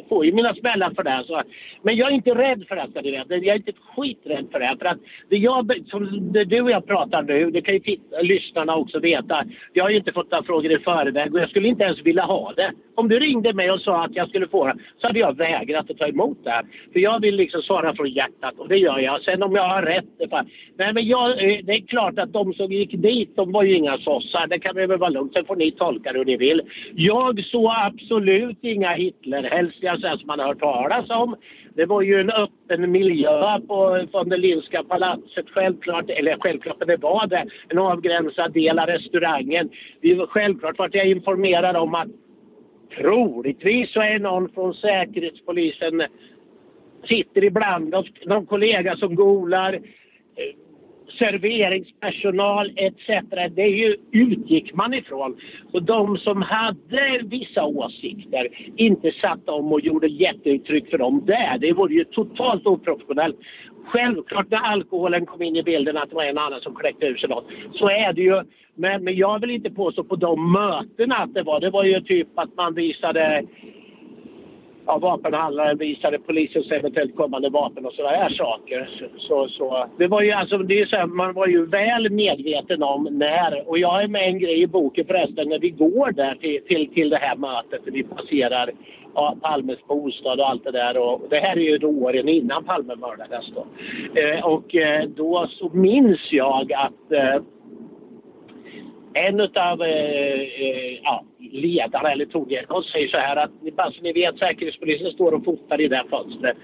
[0.10, 1.23] får ju mina smällar för det.
[1.27, 1.41] Så.
[1.82, 4.75] Men jag är inte rädd för det, jag är inte skiträdd för det.
[4.80, 4.97] För att
[5.30, 8.99] det jag, som det du och jag pratar nu, det kan ju titta, lyssnarna också
[8.99, 9.43] veta.
[9.73, 12.23] Jag har ju inte fått några frågor i förväg och jag skulle inte ens vilja
[12.23, 12.71] ha det.
[12.95, 15.89] Om du ringde mig och sa att jag skulle få det så hade jag vägrat
[15.89, 16.63] att ta emot det.
[16.93, 19.21] För jag vill liksom svara från hjärtat och det gör jag.
[19.21, 20.45] Sen om jag har rätt, det,
[20.77, 23.75] nej, men jag, eh, det är klart att de som gick dit, de var ju
[23.75, 24.47] inga sossar.
[24.47, 25.33] Det kan vi väl vara lugnt.
[25.33, 26.61] Sen får ni tolka det hur ni vill.
[26.95, 31.35] Jag såg absolut inga Hitlerhälsningar som man har hört talas om.
[31.75, 36.87] Det var ju en öppen miljö på von der Lindska palatset självklart, eller självklart, men
[36.87, 37.45] det var det.
[37.69, 39.69] En avgränsad del av restaurangen.
[40.01, 42.07] Vi var självklart vart jag informerad om att
[42.97, 46.03] troligtvis så är någon från Säkerhetspolisen
[47.07, 49.79] sitter ibland oss, någon kollega som golar
[51.17, 53.08] serveringspersonal etc.
[53.56, 55.38] Det ju, utgick man ifrån.
[55.73, 61.58] Och de som hade vissa åsikter inte satt om och gjorde jätteuttryck för dem där.
[61.58, 63.36] Det vore ju totalt oprofessionellt.
[63.86, 67.17] Självklart när alkoholen kom in i bilden att det var en annan som kläckte ur
[67.17, 67.45] sig något.
[67.73, 68.43] Så är det ju.
[68.75, 71.60] Men, men jag vill inte påstå på de mötena att det var.
[71.60, 73.43] Det var ju typ att man visade
[74.88, 78.89] ja, vapenhandlaren visade polisens eventuellt kommande vapen och sådana här saker.
[79.17, 82.84] Så, så, det var ju, alltså, det är så här, man var ju väl medveten
[82.84, 86.36] om när, och jag har med en grej i boken förresten, när vi går där
[86.36, 88.71] till, till, till det här mötet, vi passerar
[89.13, 90.97] ja, Palmes bostad och allt det där.
[90.97, 93.65] Och det här är ju då åren innan Palme mördades då.
[94.21, 97.41] Eh, och eh, då så minns jag att eh,
[99.17, 104.13] en av eh, eh, ja, ledarna, eller tongivaren, säger så här att bara så ni
[104.13, 106.58] vet, Säkerhetspolisen står och fotar i det fönstret.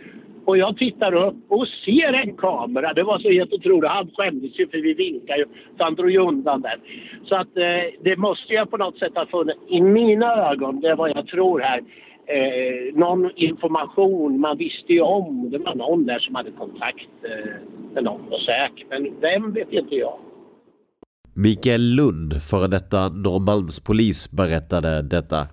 [0.45, 2.93] Och jag tittar upp och ser en kamera.
[2.93, 3.89] Det var så helt otroligt.
[3.89, 5.45] Han skämdes ju för vi vinkade ju.
[5.77, 6.79] Så han drog ju undan den.
[7.25, 9.59] Så att eh, det måste jag på något sätt ha funnits.
[9.67, 11.81] I mina ögon, det är vad jag tror här,
[12.25, 14.39] eh, någon information.
[14.39, 15.49] Man visste ju om.
[15.51, 17.51] Det var någon där som hade kontakt eh,
[17.93, 18.85] med någon på SÄK.
[18.89, 20.17] Men vem vet inte jag.
[21.35, 25.47] Mikael Lund, före detta Norrmalmspolis, berättade detta.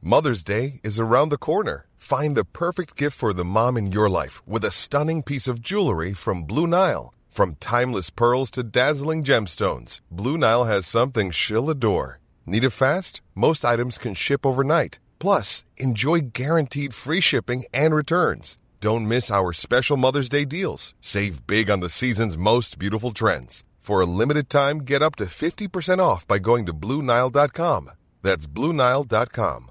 [0.00, 1.86] Mother's Day is around the corner.
[1.96, 5.60] Find the perfect gift for the mom in your life with a stunning piece of
[5.60, 7.12] jewelry from Blue Nile.
[7.28, 12.20] From timeless pearls to dazzling gemstones, Blue Nile has something she'll adore.
[12.46, 13.20] Need it fast?
[13.34, 15.00] Most items can ship overnight.
[15.18, 18.58] Plus, enjoy guaranteed free shipping and returns.
[18.80, 20.94] Don't miss our special Mother's Day deals.
[21.00, 23.64] Save big on the season's most beautiful trends.
[23.80, 27.90] For a limited time, get up to 50% off by going to Bluenile.com.
[28.22, 29.70] That's Bluenile.com.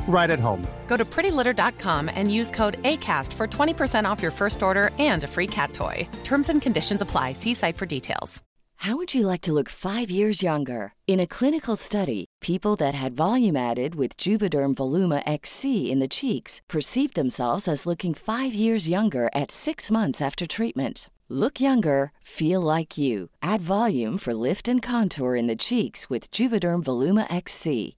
[0.07, 0.61] right at home.
[0.87, 5.27] Go to prettylitter.com and use code ACAST for 20% off your first order and a
[5.27, 6.07] free cat toy.
[6.23, 7.33] Terms and conditions apply.
[7.33, 8.41] See site for details.
[8.81, 10.93] How would you like to look five years younger?
[11.05, 16.07] In a clinical study, people that had volume added with Juvederm Voluma XC in the
[16.07, 21.11] cheeks perceived themselves as looking five years younger at six months after treatment.
[21.29, 23.29] Look younger, feel like you.
[23.43, 27.97] Add volume for lift and contour in the cheeks with Juvederm Voluma XC.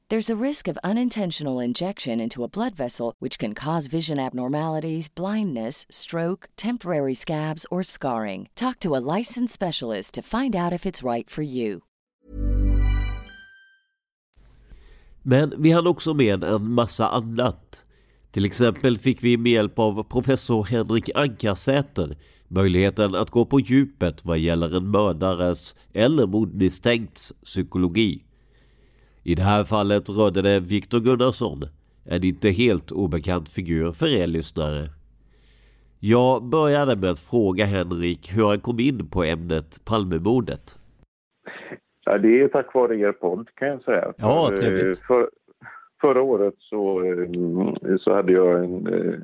[0.11, 5.07] There's a risk of unintentional injection into a blood vessel, which can cause vision abnormalities,
[5.15, 8.49] blindness, stroke, temporary scabs, or scarring.
[8.53, 11.81] Talk to a licensed specialist to find out if it's right for you.
[15.21, 17.83] Men vi hann också med en massa annat.
[18.31, 22.15] Till exempel fick vi med hjälp av professor Henrik Ankarsäter
[22.47, 28.21] möjligheten att gå på djupet vad gäller en mördares eller mordmisstänkts psykologi.
[29.23, 31.63] I det här fallet rörde det Viktor Gunnarsson,
[32.05, 34.89] en inte helt obekant figur för er lyssnare.
[35.99, 40.79] Jag började med att fråga Henrik hur han kom in på ämnet Palmemordet.
[42.05, 44.13] Ja, det är tack vare er podd kan jag säga.
[44.17, 44.99] Ja, trevligt.
[44.99, 45.29] För,
[46.01, 49.19] förra året så, eh, så hade jag en eh,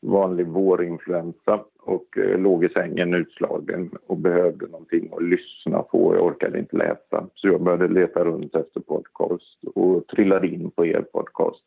[0.00, 6.14] vanlig vårinfluensa och eh, låg i sängen utslagen och behövde någonting att lyssna på.
[6.14, 10.86] Jag orkade inte läsa så jag började leta runt efter podcast och trillade in på
[10.86, 11.64] er podcast.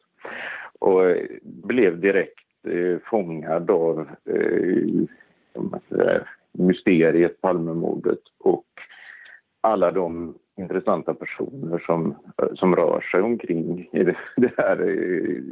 [0.80, 6.22] Och eh, blev direkt eh, fångad av eh,
[6.52, 8.66] mysteriet Palmemordet och
[9.62, 12.16] alla de intressanta personer som,
[12.56, 15.44] som rör sig omkring i det, det här eh,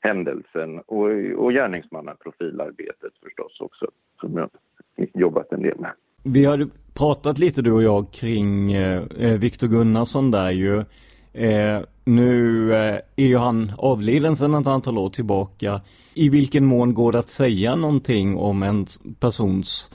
[0.00, 3.86] händelsen och, och gärningsmannaprofilarbetet förstås också
[4.20, 4.50] som jag
[5.14, 5.92] jobbat en del med.
[6.22, 6.66] Vi har
[6.98, 10.78] pratat lite du och jag kring eh, eh, Viktor Gunnarsson där ju.
[11.32, 15.80] Eh, nu eh, är ju han avliden sedan ett antal år tillbaka.
[16.14, 18.86] I vilken mån går det att säga någonting om en
[19.20, 19.90] persons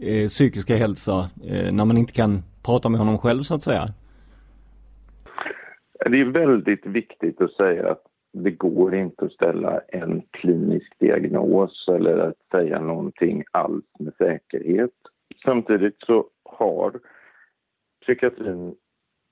[0.00, 3.82] eh, psykiska hälsa eh, när man inte kan prata med honom själv så att säga?
[6.10, 8.02] Det är väldigt viktigt att säga att
[8.32, 14.90] det går inte att ställa en klinisk diagnos eller att säga någonting alls med säkerhet.
[15.44, 17.00] Samtidigt så har
[18.02, 18.74] psykiatrin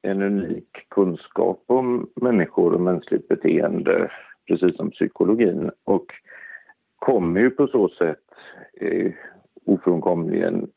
[0.03, 4.11] en unik kunskap om människor och mänskligt beteende,
[4.49, 6.07] precis som psykologin, och
[6.97, 8.25] kommer ju på så sätt
[8.81, 9.13] eh,
[9.65, 10.71] ofrånkomligen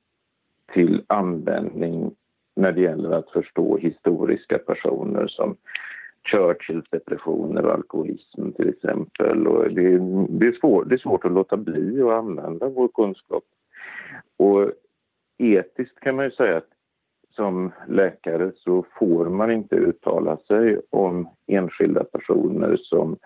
[0.73, 2.15] till användning
[2.55, 5.55] när det gäller att förstå historiska personer som
[6.31, 9.47] Churchills depressioner och alkoholism till exempel.
[9.47, 9.97] Och det,
[10.29, 13.43] det, är svår, det är svårt att låta bli att använda vår kunskap.
[14.37, 14.71] Och
[15.37, 16.69] etiskt kan man ju säga att
[17.29, 23.17] som läkare så får man inte uttala sig om enskilda personer som,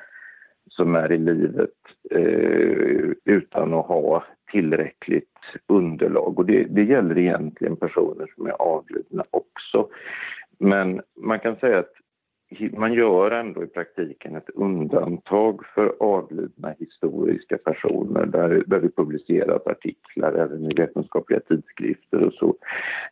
[0.69, 1.73] som är i livet
[2.12, 4.23] eh, utan att ha
[4.54, 6.39] tillräckligt underlag.
[6.39, 9.89] Och det, det gäller egentligen personer som är avlidna också.
[10.60, 11.94] Men man kan säga att
[12.72, 19.68] man gör ändå i praktiken ett undantag för avlidna historiska personer där, där det publiceras
[19.68, 22.56] artiklar även i vetenskapliga tidskrifter och så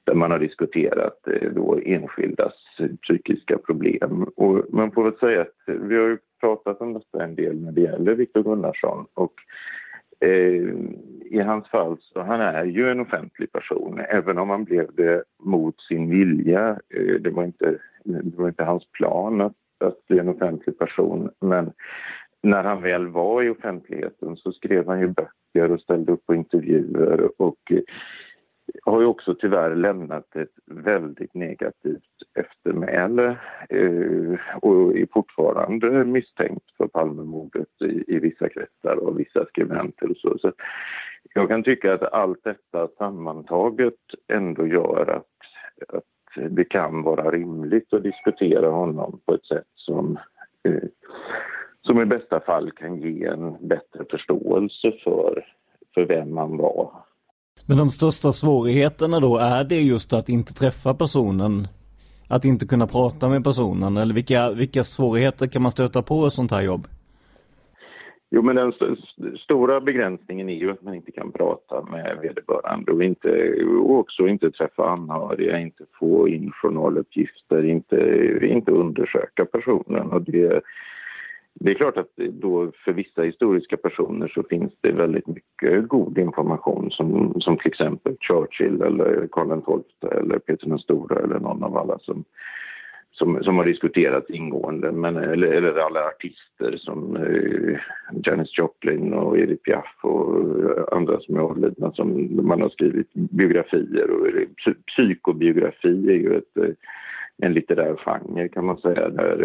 [0.03, 2.53] där man har diskuterat eh, då enskildas
[3.01, 4.23] psykiska problem.
[4.35, 7.71] Och man får väl säga att vi har ju pratat om detta en del när
[7.71, 9.33] det gäller Viktor Gunnarsson och
[10.21, 10.75] Eh,
[11.31, 15.23] i hans fall så han är ju en offentlig person, även om han blev det
[15.39, 16.69] mot sin vilja.
[16.69, 21.29] Eh, det, var inte, det var inte hans plan att, att bli en offentlig person,
[21.39, 21.71] men
[22.43, 26.35] när han väl var i offentligheten så skrev han ju böcker och ställde upp på
[26.35, 27.81] intervjuer och eh,
[28.83, 32.03] har ju också tyvärr lämnat ett väldigt negativt
[32.33, 33.37] eftermäle
[33.69, 40.17] eh, och är fortfarande misstänkt för Palmemordet i, i vissa kretsar och vissa skribenter och
[40.17, 40.37] så.
[40.37, 40.51] så.
[41.33, 47.93] Jag kan tycka att allt detta sammantaget ändå gör att, att det kan vara rimligt
[47.93, 50.19] att diskutera honom på ett sätt som
[50.63, 50.89] eh,
[51.81, 55.45] som i bästa fall kan ge en bättre förståelse för,
[55.93, 56.91] för vem man var
[57.71, 61.67] men de största svårigheterna då, är det just att inte träffa personen?
[62.29, 63.97] Att inte kunna prata med personen?
[63.97, 66.87] Eller vilka, vilka svårigheter kan man stöta på i sånt här jobb?
[68.31, 68.85] Jo, men den st
[69.43, 73.29] stora begränsningen är ju att man inte kan prata med vederbörande och, inte,
[73.63, 77.95] och också inte träffa anhöriga, inte få in journaluppgifter, inte,
[78.41, 80.11] inte undersöka personen.
[80.11, 80.61] Och det,
[81.59, 86.17] det är klart att då för vissa historiska personer så finns det väldigt mycket god
[86.17, 91.63] information som, som till exempel Churchill eller Karl XII eller Peter den store eller någon
[91.63, 92.23] av alla som,
[93.11, 97.79] som, som har diskuterats ingående, men, eller, eller alla artister som eh,
[98.25, 103.13] Janis Joplin och Edith Piaf och eh, andra som är avlidna som man har skrivit
[103.13, 104.09] biografier.
[104.11, 104.27] Och,
[104.87, 106.73] psykobiografi är ju ett, eh,
[107.37, 109.37] en litterär genre kan man säga där,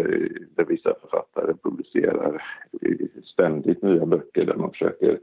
[0.55, 2.43] där vissa författare publicerar
[3.23, 5.19] ständigt nya böcker där man försöker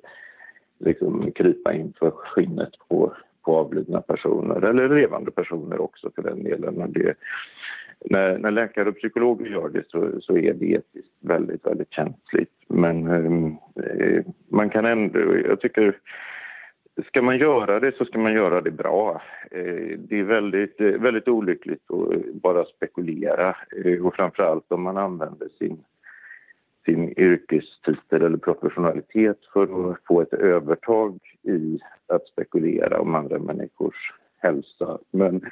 [0.79, 3.13] liksom krypa in för skinnet på,
[3.45, 6.83] på avlidna personer eller levande personer också för den delen.
[6.83, 7.15] Och det,
[8.05, 12.53] när, när läkare och psykologer gör det så, så är det etiskt väldigt, väldigt känsligt.
[12.69, 15.99] Men ehm, eh, man kan ändå, jag tycker,
[17.07, 19.23] ska man göra det så ska man göra det bra.
[19.51, 23.57] Eh, det är väldigt, eh, väldigt olyckligt att eh, bara spekulera
[24.03, 25.85] och framförallt om man använder sin
[26.85, 34.13] sin yrkestitel eller professionalitet för att få ett övertag i att spekulera om andra människors
[34.39, 34.99] hälsa.
[35.11, 35.47] Men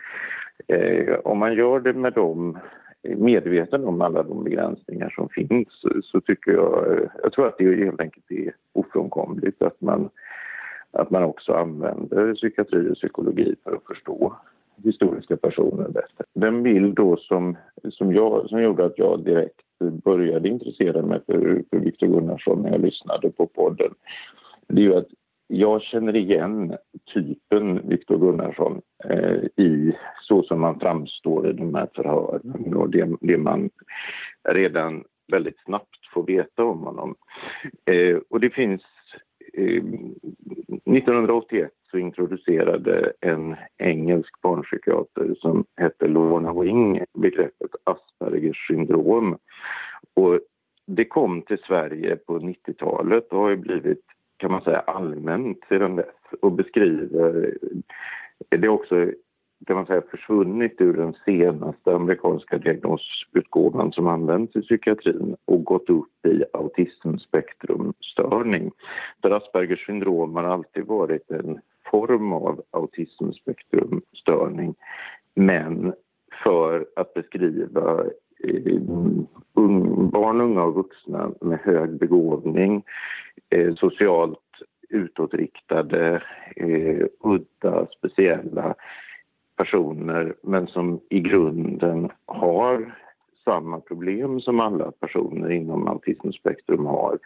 [0.68, 2.59] eh, om man gör det med dem
[3.02, 5.68] medveten om alla de begränsningar som finns
[6.02, 10.11] så tycker jag, jag tror att det helt enkelt är ofrånkomligt att man,
[10.92, 14.37] att man också använder psykiatri och psykologi för att förstå
[14.85, 16.24] historiska personer bättre.
[16.35, 17.57] Den bild då som,
[17.90, 19.61] som, jag, som gjorde att jag direkt
[20.05, 23.94] började intressera mig för, för Viktor Gunnarsson när jag lyssnade på podden,
[24.68, 25.09] det är ju att
[25.46, 26.76] jag känner igen
[27.14, 33.16] typen Viktor Gunnarsson eh, i så som man framstår i de här förhören och det,
[33.20, 33.70] det man
[34.48, 37.14] redan väldigt snabbt får veta om honom.
[37.85, 38.83] Eh, och det finns...
[39.55, 40.14] Ehm,
[40.85, 49.38] 1981 så introducerade en engelsk barnpsykiater som hette Lorna Wing begreppet Aspergers syndrom.
[50.14, 50.40] Och
[50.87, 54.02] det kom till Sverige på 90-talet och har blivit
[54.37, 57.55] kan man säga allmänt sedan dess och beskriver
[58.48, 59.11] det är också
[59.66, 65.90] kan man säga försvunnit ur den senaste amerikanska diagnosutgåvan som används i psykiatrin och gått
[65.90, 68.70] upp i autismspektrumstörning.
[69.20, 74.75] Där Aspergers syndrom har alltid varit en form av autismspektrumstörning
[75.35, 75.92] men
[76.44, 78.05] för att beskriva
[78.44, 78.81] eh,
[80.12, 82.85] barn, unga och vuxna med hög begåvning,
[83.51, 84.38] eh, socialt
[84.88, 86.22] utåtriktade,
[86.57, 88.75] eh, udda, speciella
[89.62, 92.94] personer men som i grunden har
[93.44, 97.18] samma problem som alla personer inom autismspektrum har,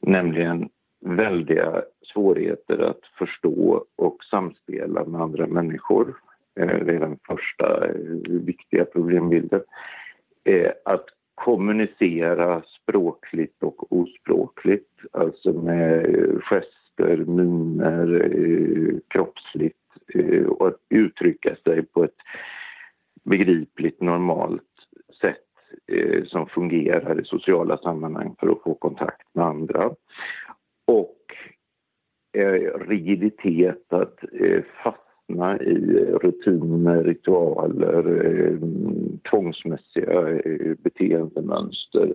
[0.00, 0.68] nämligen
[1.00, 6.14] väldiga svårigheter att förstå och samspela med andra människor.
[6.60, 7.94] Eh, det är den första eh,
[8.26, 9.62] viktiga problembilden.
[10.44, 11.04] Eh, att
[11.34, 16.06] kommunicera språkligt och ospråkligt, alltså med
[16.42, 18.30] gester, miner,
[19.08, 19.83] kroppsligt
[20.14, 22.16] Eh, och att uttrycka sig på ett
[23.24, 24.62] begripligt, normalt
[25.20, 25.36] sätt
[25.86, 29.90] eh, som fungerar i sociala sammanhang för att få kontakt med andra.
[30.86, 31.18] Och
[32.32, 34.20] eh, rigiditet, att
[34.82, 38.02] fastna i rutiner, ritualer,
[39.30, 40.40] tvångsmässiga
[40.78, 42.14] beteendemönster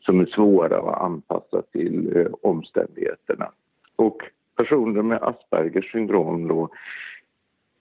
[0.00, 3.50] som är svåra att anpassa till omständigheterna.
[3.96, 4.22] Och
[4.56, 6.68] personer med Aspergers syndrom då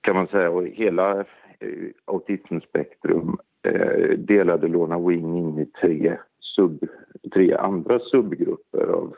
[0.05, 1.19] kan man säga, och hela
[1.59, 3.37] eh, autismspektrum
[3.67, 6.87] eh, delade Lona Wing in i tre, sub,
[7.33, 9.15] tre andra subgrupper av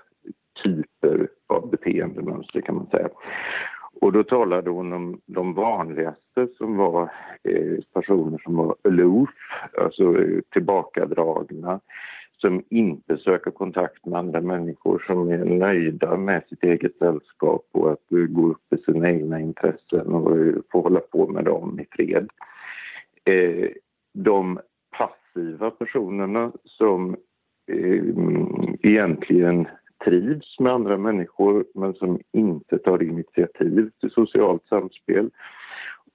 [0.64, 3.10] typer av beteendemönster kan man säga.
[4.02, 7.12] Och då talade hon om de vanligaste som var
[7.44, 9.30] eh, personer som var aloof,
[9.78, 11.80] alltså eh, tillbakadragna,
[12.38, 17.92] som inte söker kontakt med andra människor, som är nöjda med sitt eget sällskap och
[17.92, 21.80] att eh, gå upp i sina egna intressen och eh, få hålla på med dem
[21.80, 22.30] i fred.
[23.26, 23.70] Eh,
[24.14, 24.60] de
[24.98, 27.16] passiva personerna som
[28.82, 29.68] egentligen
[30.06, 35.30] trivs med andra människor men som inte tar initiativ till socialt samspel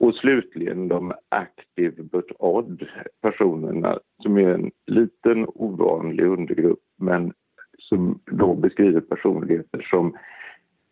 [0.03, 2.86] och slutligen de active but odd
[3.20, 7.32] personerna som är en liten ovanlig undergrupp men
[7.78, 10.16] som då beskriver personligheter som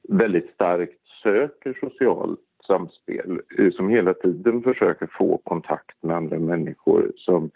[0.09, 2.41] väldigt starkt söker socialt
[2.71, 7.51] samspel eh, som hela tiden försöker få kontakt med andra människor som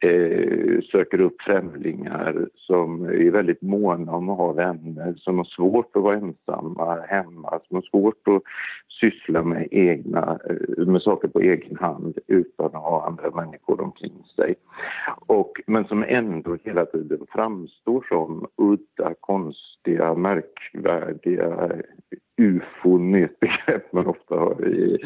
[0.00, 5.96] eh, söker upp främlingar, som är väldigt måna om att ha vänner, som har svårt
[5.96, 8.42] att vara ensamma hemma, som har svårt att
[9.00, 14.24] syssla med, egna, eh, med saker på egen hand utan att ha andra människor omkring
[14.36, 14.54] sig.
[15.26, 21.72] Och, men som ändå hela tiden framstår som udda, konstiga, märkvärdiga
[22.38, 24.68] ufon är ett begrepp man ofta har.
[24.68, 24.98] I,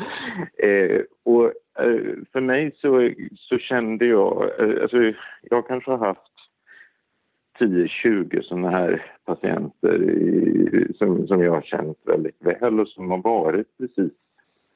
[0.56, 1.44] eh, och
[1.84, 5.12] eh, för mig så, så kände jag, eh, alltså
[5.42, 6.32] jag kanske har haft
[7.58, 13.18] 10-20 sådana här patienter i, som, som jag har känt väldigt väl och som har
[13.18, 14.12] varit precis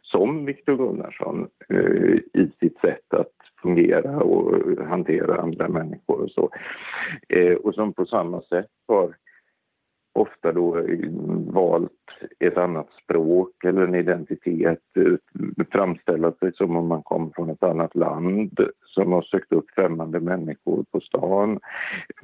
[0.02, 3.32] som Viktor Gunnarsson eh, i sitt sätt att
[3.62, 6.50] fungera och hantera andra människor och så.
[7.28, 9.14] Eh, och som på samma sätt har
[10.16, 11.10] ofta då eh,
[11.52, 11.92] valt
[12.38, 17.62] ett annat språk eller en identitet, eh, framställa sig som om man kom från ett
[17.62, 21.60] annat land, som har sökt upp främmande människor på stan,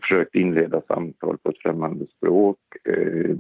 [0.01, 3.37] försökt inleda samtal på ett främmande språk eh,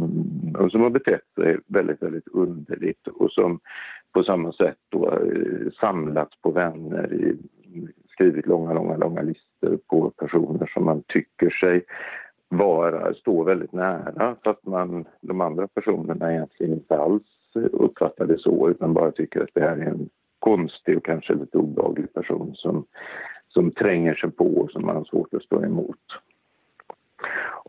[0.62, 3.60] och som har betett sig väldigt, väldigt underligt och som
[4.14, 5.18] på samma sätt då
[5.80, 7.34] samlats på vänner,
[8.12, 11.84] skrivit långa, långa, långa listor på personer som man tycker sig
[12.56, 17.22] vara, stå väldigt nära fast man, de andra personerna egentligen inte alls
[17.54, 21.58] uppfattar det så utan bara tycker att det här är en konstig och kanske lite
[21.58, 22.84] obehaglig person som,
[23.48, 25.98] som tränger sig på och som man har svårt att stå emot.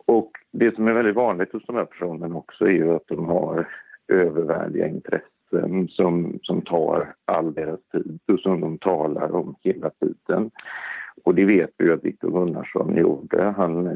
[0.05, 3.25] Och det som är väldigt vanligt hos de här personerna också är ju att de
[3.25, 3.67] har
[4.07, 10.51] övervärdiga intressen som, som tar all deras tid och som de talar om hela tiden.
[11.23, 13.43] Och det vet vi ju att Viktor Gunnarsson gjorde.
[13.43, 13.87] Han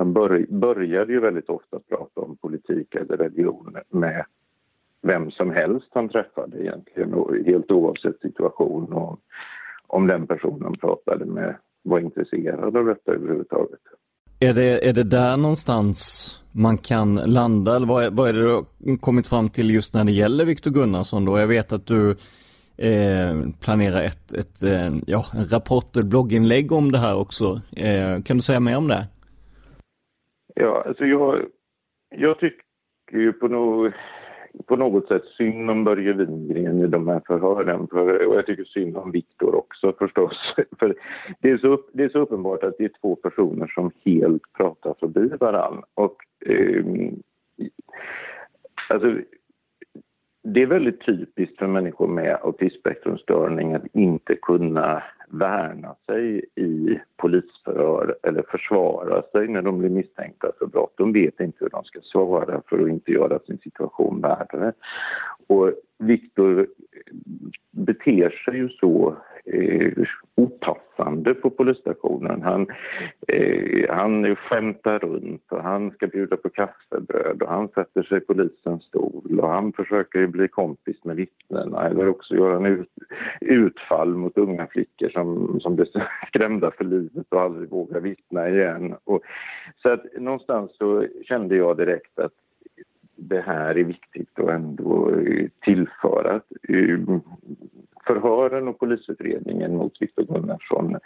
[0.00, 4.24] han bör, började ju väldigt ofta prata om politik eller religion med
[5.02, 9.20] vem som helst han träffade egentligen, och helt oavsett situation och
[9.86, 13.80] om den personen pratade med var intresserad av detta överhuvudtaget.
[14.38, 15.98] Är det, är det där någonstans
[16.52, 19.94] man kan landa eller vad är, vad är det du har kommit fram till just
[19.94, 21.38] när det gäller Viktor Gunnarsson då?
[21.38, 22.10] Jag vet att du
[22.76, 27.60] eh, planerar ett, ett eh, ja, en rapport, ett blogginlägg om det här också.
[27.76, 29.06] Eh, kan du säga mer om det?
[30.60, 31.46] Ja, alltså jag,
[32.08, 32.62] jag tycker
[33.12, 33.92] ju på, no,
[34.66, 37.88] på något sätt synd om Börje Wingren i de här förhören.
[37.88, 40.54] För, och jag tycker synd om Viktor också förstås.
[40.78, 40.94] För
[41.40, 44.94] det är, så, det är så uppenbart att det är två personer som helt pratar
[45.00, 45.82] förbi varandra.
[45.94, 46.84] Och, eh,
[48.88, 49.16] alltså,
[50.42, 58.16] det är väldigt typiskt för människor med autismspektrumstörning att inte kunna värna sig i polisförhör
[58.22, 60.94] eller försvara sig när de blir misstänkta för brott.
[60.96, 64.72] De vet inte hur de ska svara för att inte göra sin situation värre.
[65.46, 66.66] Och Viktor eh,
[67.70, 69.92] beter sig ju så eh,
[70.34, 72.42] opassande på polisstationen.
[72.42, 72.66] Han,
[73.28, 78.20] eh, han skämtar runt och han ska bjuda på kaffebröd och han sätter sig i
[78.20, 82.92] polisens stol och han försöker bli kompis med vittnena eller också göra en ut,
[83.40, 85.88] utfall mot unga flickor som, som blir
[86.28, 88.94] skrämda för livet och aldrig vågar vittna igen.
[89.04, 89.22] Och,
[89.82, 92.32] så att någonstans så kände jag direkt att
[93.20, 96.34] det här är viktigt att ändå eh, tillföra.
[96.68, 96.98] Eh,
[98.06, 100.96] förhören och polisutredningen mot Viktor Gunnarsson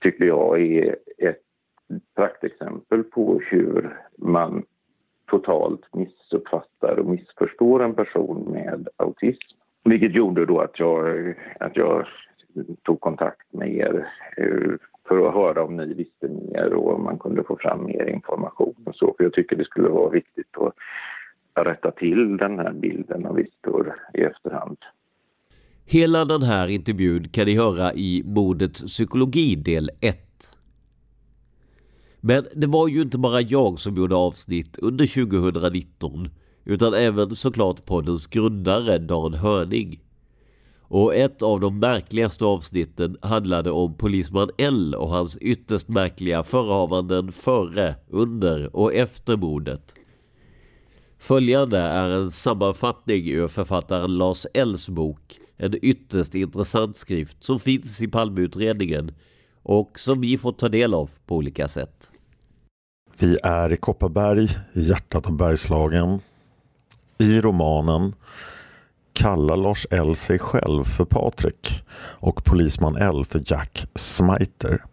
[0.00, 1.42] tycker jag är ett
[2.16, 4.64] praktexempel på hur man
[5.30, 9.56] totalt missuppfattar och missförstår en person med autism.
[9.84, 12.06] Vilket gjorde då att jag, att jag
[12.82, 14.72] tog kontakt med er eh,
[15.08, 18.74] för att höra om ni visste mer och om man kunde få fram mer information
[18.84, 19.14] och så.
[19.16, 20.74] För jag tycker det skulle vara viktigt att
[21.54, 24.76] rätta till den här bilden av Viktor i efterhand.
[25.84, 30.18] Hela den här intervjun kan ni höra i Mordets psykologi del 1.
[32.20, 36.28] Men det var ju inte bara jag som gjorde avsnitt under 2019
[36.64, 40.00] utan även såklart poddens grundare Dan Hörning.
[40.82, 47.32] Och ett av de märkligaste avsnitten handlade om polisman L och hans ytterst märkliga förehavanden
[47.32, 49.94] före, under och efter mordet.
[51.22, 55.40] Följande är en sammanfattning ur författaren Lars Ells bok.
[55.56, 59.14] En ytterst intressant skrift som finns i Palmeutredningen
[59.62, 62.10] och som vi får ta del av på olika sätt.
[63.18, 66.20] Vi är i Kopparberg, i hjärtat av Bergslagen.
[67.18, 68.14] I romanen
[69.12, 74.84] kallar Lars L sig själv för Patrik och polisman L för Jack Smiter.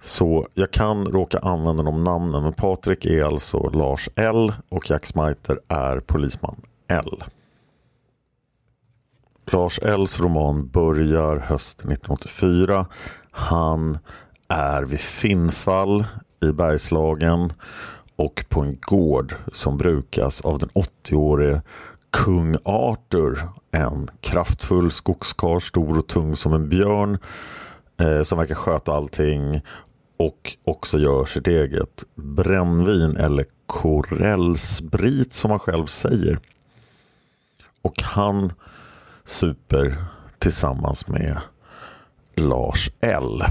[0.00, 5.06] Så jag kan råka använda de namnen men Patrik är alltså Lars L och Jack
[5.06, 6.56] Smiter är polisman
[6.88, 7.24] L.
[9.52, 12.86] Lars Ls roman börjar hösten 1984.
[13.30, 13.98] Han
[14.48, 16.04] är vid Finnfall
[16.42, 17.52] i Bergslagen
[18.16, 21.62] och på en gård som brukas av den 80-årige
[22.10, 23.48] kung Arthur.
[23.70, 27.18] En kraftfull skogskar, stor och tung som en björn
[28.00, 29.62] eh, som verkar sköta allting
[30.20, 36.38] och också gör sitt eget brännvin eller korellsprit som han själv säger.
[37.82, 38.52] Och han
[39.24, 40.04] super
[40.38, 41.38] tillsammans med
[42.34, 43.44] Lars L.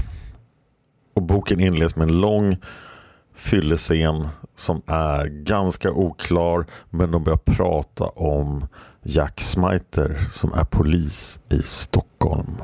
[1.14, 2.56] Och boken inleds med en lång
[3.34, 8.66] fyllescen som är ganska oklar men de börjar prata om
[9.02, 12.56] Jack Smiter som är polis i Stockholm.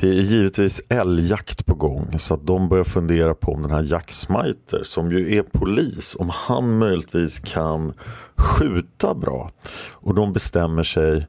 [0.00, 3.82] Det är givetvis älgjakt på gång så att de börjar fundera på om den här
[3.82, 7.92] Jack Smiter som ju är polis om han möjligtvis kan
[8.36, 9.50] skjuta bra.
[9.90, 11.26] Och de bestämmer sig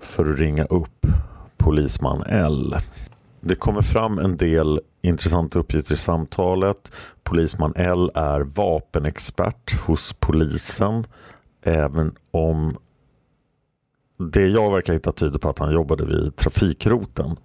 [0.00, 1.06] för att ringa upp
[1.56, 2.76] polisman L.
[3.40, 6.92] Det kommer fram en del intressanta uppgifter i samtalet.
[7.22, 11.06] Polisman L är vapenexpert hos polisen.
[11.62, 12.76] Även om
[14.18, 17.36] det jag verkar hitta tyder på att han jobbade vid trafikroten.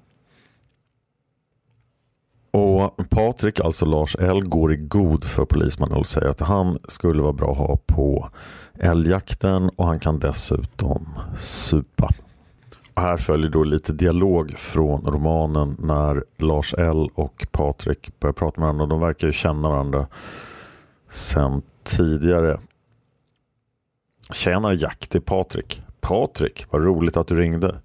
[2.55, 7.21] Och Patrik, alltså Lars L, går i god för polisman och säger att han skulle
[7.21, 8.29] vara bra att ha på
[8.79, 12.09] älgjakten och han kan dessutom supa.
[12.93, 18.61] Och här följer då lite dialog från romanen när Lars L och Patrik börjar prata
[18.61, 18.85] med varandra.
[18.85, 20.07] De verkar ju känna varandra
[21.09, 22.59] sen tidigare.
[24.31, 25.81] Tjena Jack, det är Patrik.
[26.01, 27.79] Patrik, vad roligt att du ringde.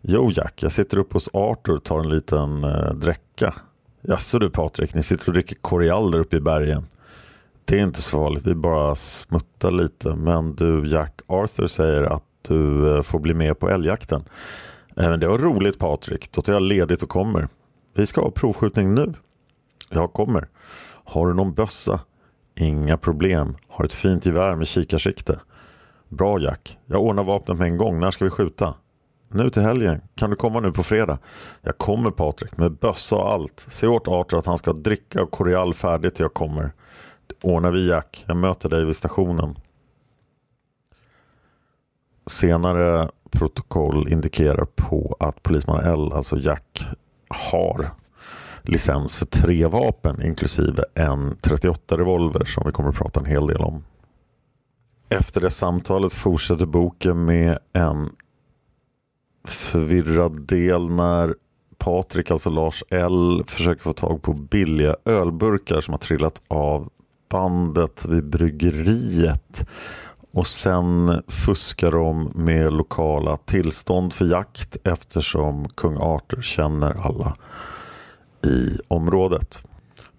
[0.00, 3.54] Jo Jack, jag sitter uppe hos Arthur och tar en liten eh, dräcka.
[4.08, 6.86] Jaså du Patrik, ni sitter och dricker koriander uppe i bergen.
[7.64, 10.14] Det är inte så farligt, vi bara smuttar lite.
[10.14, 14.24] Men du Jack, Arthur säger att du eh, får bli med på älgjakten.
[14.96, 17.48] Eh, men det var roligt Patrik, då tar jag ledigt och kommer.
[17.94, 19.14] Vi ska ha provskjutning nu.
[19.90, 20.48] Jag kommer.
[21.04, 22.00] Har du någon bössa?
[22.54, 23.56] Inga problem.
[23.68, 25.40] Har ett fint gevär med kikarsikte.
[26.08, 26.78] Bra Jack.
[26.86, 28.00] Jag ordnar vapnet med en gång.
[28.00, 28.74] När ska vi skjuta?
[29.28, 30.00] Nu till helgen.
[30.14, 31.18] Kan du komma nu på fredag?
[31.62, 33.66] Jag kommer Patrik med bössa och allt.
[33.68, 36.72] Se åt Arthur att han ska dricka och koreal färdigt till jag kommer.
[37.26, 38.24] Det ordnar vi Jack.
[38.26, 39.58] Jag möter dig vid stationen.
[42.26, 46.86] Senare protokoll indikerar på att polisman L, alltså Jack,
[47.28, 47.90] har
[48.62, 53.46] licens för tre vapen inklusive en 38 revolver som vi kommer att prata en hel
[53.46, 53.84] del om.
[55.08, 58.10] Efter det samtalet fortsätter boken med en
[59.50, 61.34] förvirrad del när
[61.78, 66.88] Patrik, alltså Lars L, försöker få tag på billiga ölburkar som har trillat av
[67.28, 69.68] bandet vid bryggeriet.
[70.32, 77.34] Och sen fuskar de med lokala tillstånd för jakt eftersom kung Arthur känner alla
[78.44, 79.65] i området.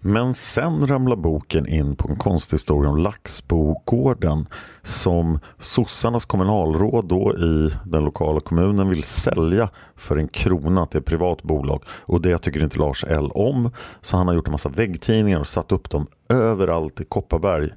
[0.00, 4.46] Men sen ramlar boken in på en konsthistoria om Laxbogården
[4.82, 11.06] som sossarnas kommunalråd då i den lokala kommunen vill sälja för en krona till ett
[11.06, 11.82] privat bolag.
[11.88, 13.70] Och det tycker inte Lars L om.
[14.00, 17.70] Så han har gjort en massa väggtidningar och satt upp dem överallt i Kopparberg.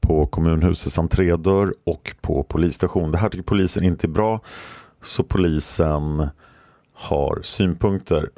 [0.00, 3.10] På kommunhusets entrédörr och på polisstation.
[3.10, 4.40] Det här tycker polisen inte är bra.
[5.02, 6.28] Så polisen
[6.94, 8.30] har synpunkter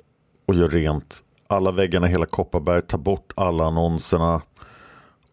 [0.47, 4.43] och gör rent alla väggarna i hela Kopparberg, ta bort alla annonserna.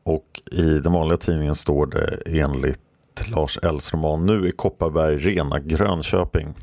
[0.03, 2.79] Och i den vanliga tidningen står det enligt
[3.29, 6.53] Lars Ells roman Nu är Kopparberg rena Grönköping.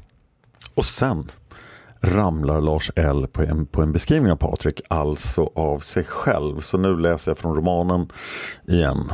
[0.74, 1.30] Och sen
[2.00, 6.60] ramlar Lars L på en, på en beskrivning av Patrik, alltså av sig själv.
[6.60, 8.08] Så nu läser jag från romanen
[8.68, 9.10] igen.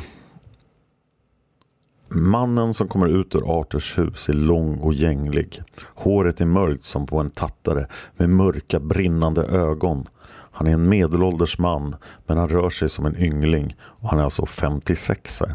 [2.08, 5.62] Mannen som kommer ut ur Arthurs hus är lång och gänglig.
[5.94, 7.86] Håret är mörkt som på en tattare
[8.16, 10.08] med mörka brinnande ögon.
[10.28, 11.96] Han är en medelålders man
[12.26, 15.54] men han rör sig som en yngling och han är alltså 56 här.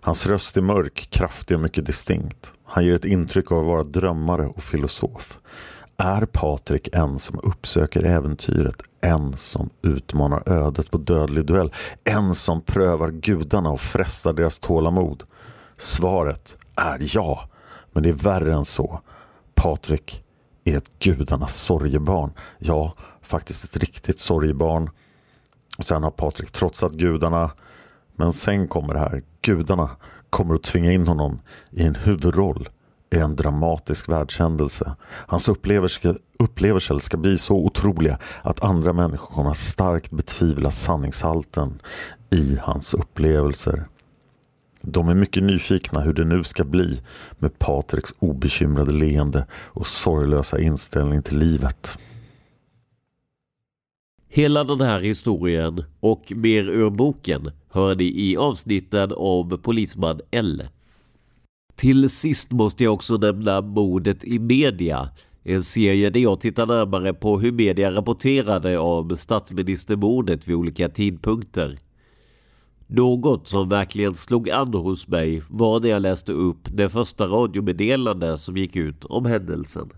[0.00, 2.52] Hans röst är mörk, kraftig och mycket distinkt.
[2.64, 5.38] Han ger ett intryck av att vara drömmare och filosof.
[5.96, 8.82] Är Patrik en som uppsöker äventyret?
[9.00, 11.72] En som utmanar ödet på dödlig duell?
[12.04, 15.22] En som prövar gudarna och frestar deras tålamod?
[15.82, 17.48] Svaret är ja,
[17.92, 19.00] men det är värre än så.
[19.54, 20.24] Patrik
[20.64, 22.32] är ett gudarnas sorgebarn.
[22.58, 24.90] Ja, faktiskt ett riktigt sorgebarn.
[25.78, 27.50] Och sen har Patrik trotsat gudarna.
[28.16, 29.22] Men sen kommer det här.
[29.40, 29.90] Gudarna
[30.30, 32.68] kommer att tvinga in honom i en huvudroll
[33.10, 34.96] i en dramatisk världshändelse.
[35.02, 41.80] Hans upplevelser, upplevelser ska bli så otroliga att andra människor kommer att starkt betvivla sanningshalten
[42.30, 43.88] i hans upplevelser.
[44.82, 47.00] De är mycket nyfikna hur det nu ska bli
[47.38, 51.98] med Patriks obekymrade leende och sorglösa inställning till livet.
[54.28, 60.62] Hela den här historien och mer ur boken hör ni i avsnitten om polisman L.
[61.74, 65.08] Till sist måste jag också nämna mordet i media.
[65.42, 71.78] En serie där jag tittar närmare på hur media rapporterade om statsministermordet vid olika tidpunkter.
[72.94, 78.38] Något som verkligen slog an hos mig var när jag läste upp det första radiomeddelande
[78.38, 79.90] som gick ut om händelsen.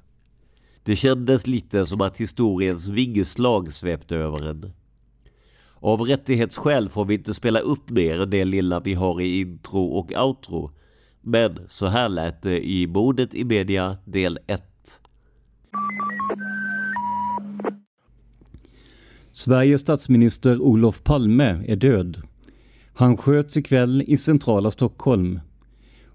[0.83, 4.73] Det kändes lite som att historiens vingeslag svepte över en.
[5.75, 9.85] Av rättighetsskäl får vi inte spela upp mer än det lilla vi har i intro
[9.85, 10.71] och outro.
[11.21, 14.63] Men så här lät det i Mordet i media del 1.
[19.33, 22.23] Sveriges statsminister Olof Palme är död.
[22.97, 25.41] Han sköts ikväll i centrala Stockholm.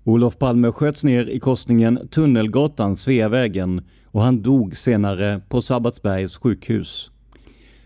[0.03, 7.11] Olof Palme sköts ner i korsningen Tunnelgatan Sveavägen och han dog senare på Sabbatsbergs sjukhus.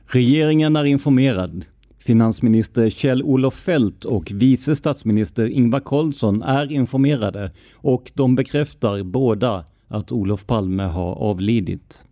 [0.06, 1.66] Regeringen är informerad.
[1.98, 10.12] Finansminister Kjell-Olof Fält och vice statsminister Ingvar Carlsson är informerade och de bekräftar båda att
[10.12, 12.04] Olof Palme har avlidit.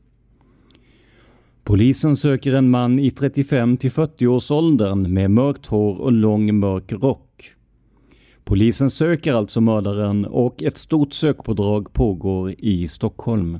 [1.72, 6.60] Polisen söker en man i 35 till 40 års åldern med mörkt hår och lång
[6.60, 7.54] mörk rock.
[8.44, 13.60] Polisen söker alltså mördaren och ett stort sökpådrag pågår i Stockholm.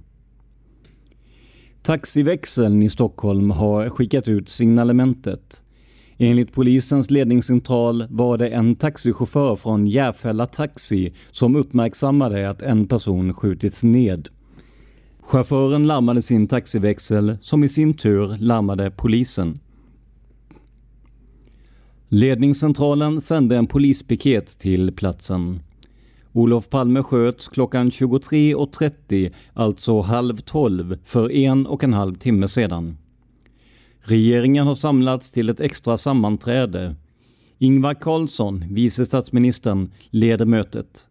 [1.82, 5.64] Taxiväxeln i Stockholm har skickat ut signalementet.
[6.18, 13.34] Enligt polisens ledningscentral var det en taxichaufför från Järfälla Taxi som uppmärksammade att en person
[13.34, 14.30] skjutits ned.
[15.22, 19.60] Chauffören larmade sin taxiväxel som i sin tur larmade polisen.
[22.08, 25.60] Ledningscentralen sände en polispiket till platsen.
[26.34, 32.98] Olof Palme sköts klockan 23.30, alltså halv tolv, för en och en halv timme sedan.
[34.00, 36.96] Regeringen har samlats till ett extra sammanträde.
[37.58, 41.08] Ingvar Carlsson, vice statsministern, leder mötet.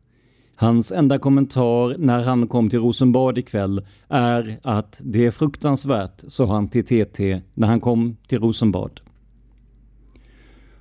[0.60, 6.46] Hans enda kommentar när han kom till Rosenbad ikväll är att det är fruktansvärt, sa
[6.46, 9.00] han till TT när han kom till Rosenbad.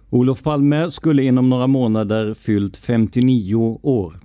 [0.10, 4.20] Olof Palme skulle inom några månader fyllt 59 år.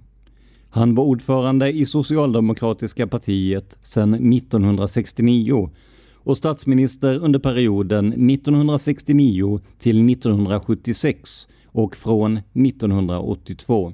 [0.70, 5.70] Han var ordförande i Socialdemokratiska partiet sedan 1969
[6.14, 13.92] och statsminister under perioden 1969 till 1976 och från 1982.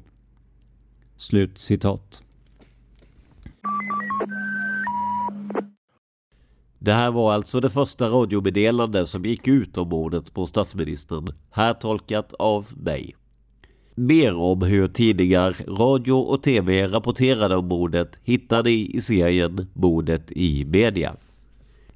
[1.21, 2.23] Slut citat.
[6.79, 11.33] Det här var alltså det första radiomeddelande som gick ut om mordet på statsministern.
[11.51, 13.17] Här tolkat av mig.
[13.95, 20.33] Mer om hur tidningar, radio och tv rapporterade om mordet hittar ni i serien Mordet
[20.33, 21.17] i media.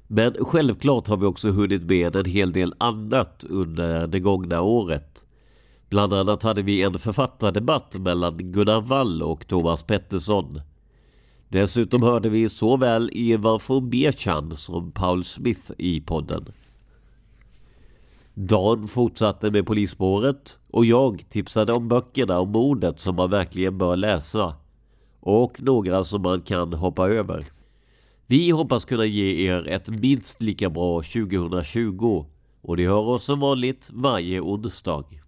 [0.07, 5.24] Men självklart har vi också hunnit med en hel del annat under det gångna året.
[5.89, 10.61] Bland annat hade vi en författardebatt mellan Gunnar Wall och Thomas Pettersson.
[11.49, 16.45] Dessutom hörde vi såväl Eva von Bechan som Paul Smith i podden.
[18.33, 23.95] Dan fortsatte med Polisspåret och jag tipsade om böckerna om mordet som man verkligen bör
[23.95, 24.55] läsa.
[25.19, 27.45] Och några som man kan hoppa över.
[28.27, 32.25] Vi hoppas kunna ge er ett minst lika bra 2020
[32.61, 35.24] och ni hör oss som vanligt varje onsdag.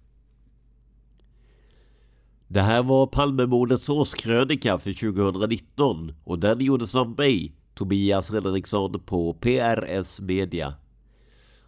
[2.48, 9.34] Det här var Palmemordets årskrönika för 2019 och den gjordes av mig, Tobias Fredriksson på
[9.34, 10.74] PRS Media.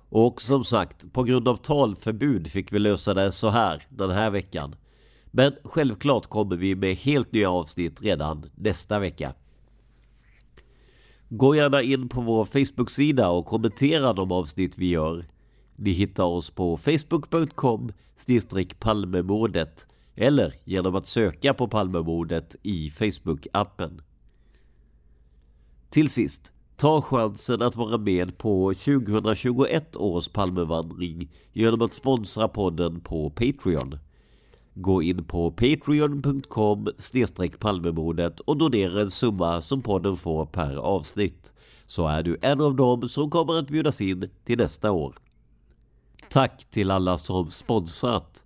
[0.09, 4.29] Och som sagt, på grund av talförbud fick vi lösa det så här den här
[4.29, 4.75] veckan.
[5.31, 9.33] Men självklart kommer vi med helt nya avsnitt redan nästa vecka.
[11.29, 15.25] Gå gärna in på vår Facebook-sida och kommentera de avsnitt vi gör.
[15.75, 17.91] Ni hittar oss på facebook.com
[18.79, 19.87] palmemordet
[20.21, 24.01] eller genom att söka på Palmemordet i Facebook-appen.
[25.89, 33.01] Till sist, ta chansen att vara med på 2021 års Palmevandring genom att sponsra podden
[33.01, 33.97] på Patreon.
[34.73, 36.87] Gå in på patreon.com
[37.59, 41.53] palmemordet och donera en summa som podden får per avsnitt.
[41.85, 45.15] Så är du en av dem som kommer att bjudas in till nästa år.
[46.29, 48.43] Tack till alla som sponsrat.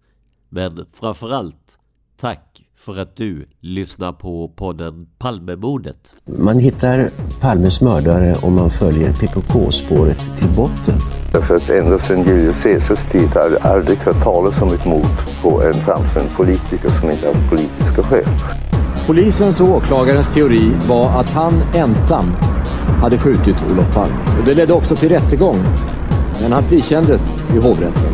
[0.56, 1.78] Men framförallt,
[2.22, 6.16] tack för att du lyssnar på podden Palmemordet.
[6.26, 10.95] Man hittar Palmes mördare om man följer PKK-spåret till botten.
[11.32, 15.41] Därför att ända sedan Julius Caesars tid har jag aldrig hört talas om ett mord
[15.41, 18.26] på en framstående politiker som inte har politiska skäl.
[19.08, 22.26] Polisens och åklagarens teori var att han ensam
[23.01, 24.16] hade skjutit Olof Palme.
[24.39, 25.58] Och det ledde också till rättegång.
[26.41, 27.22] Men han frikändes
[27.56, 28.14] i hovrätten.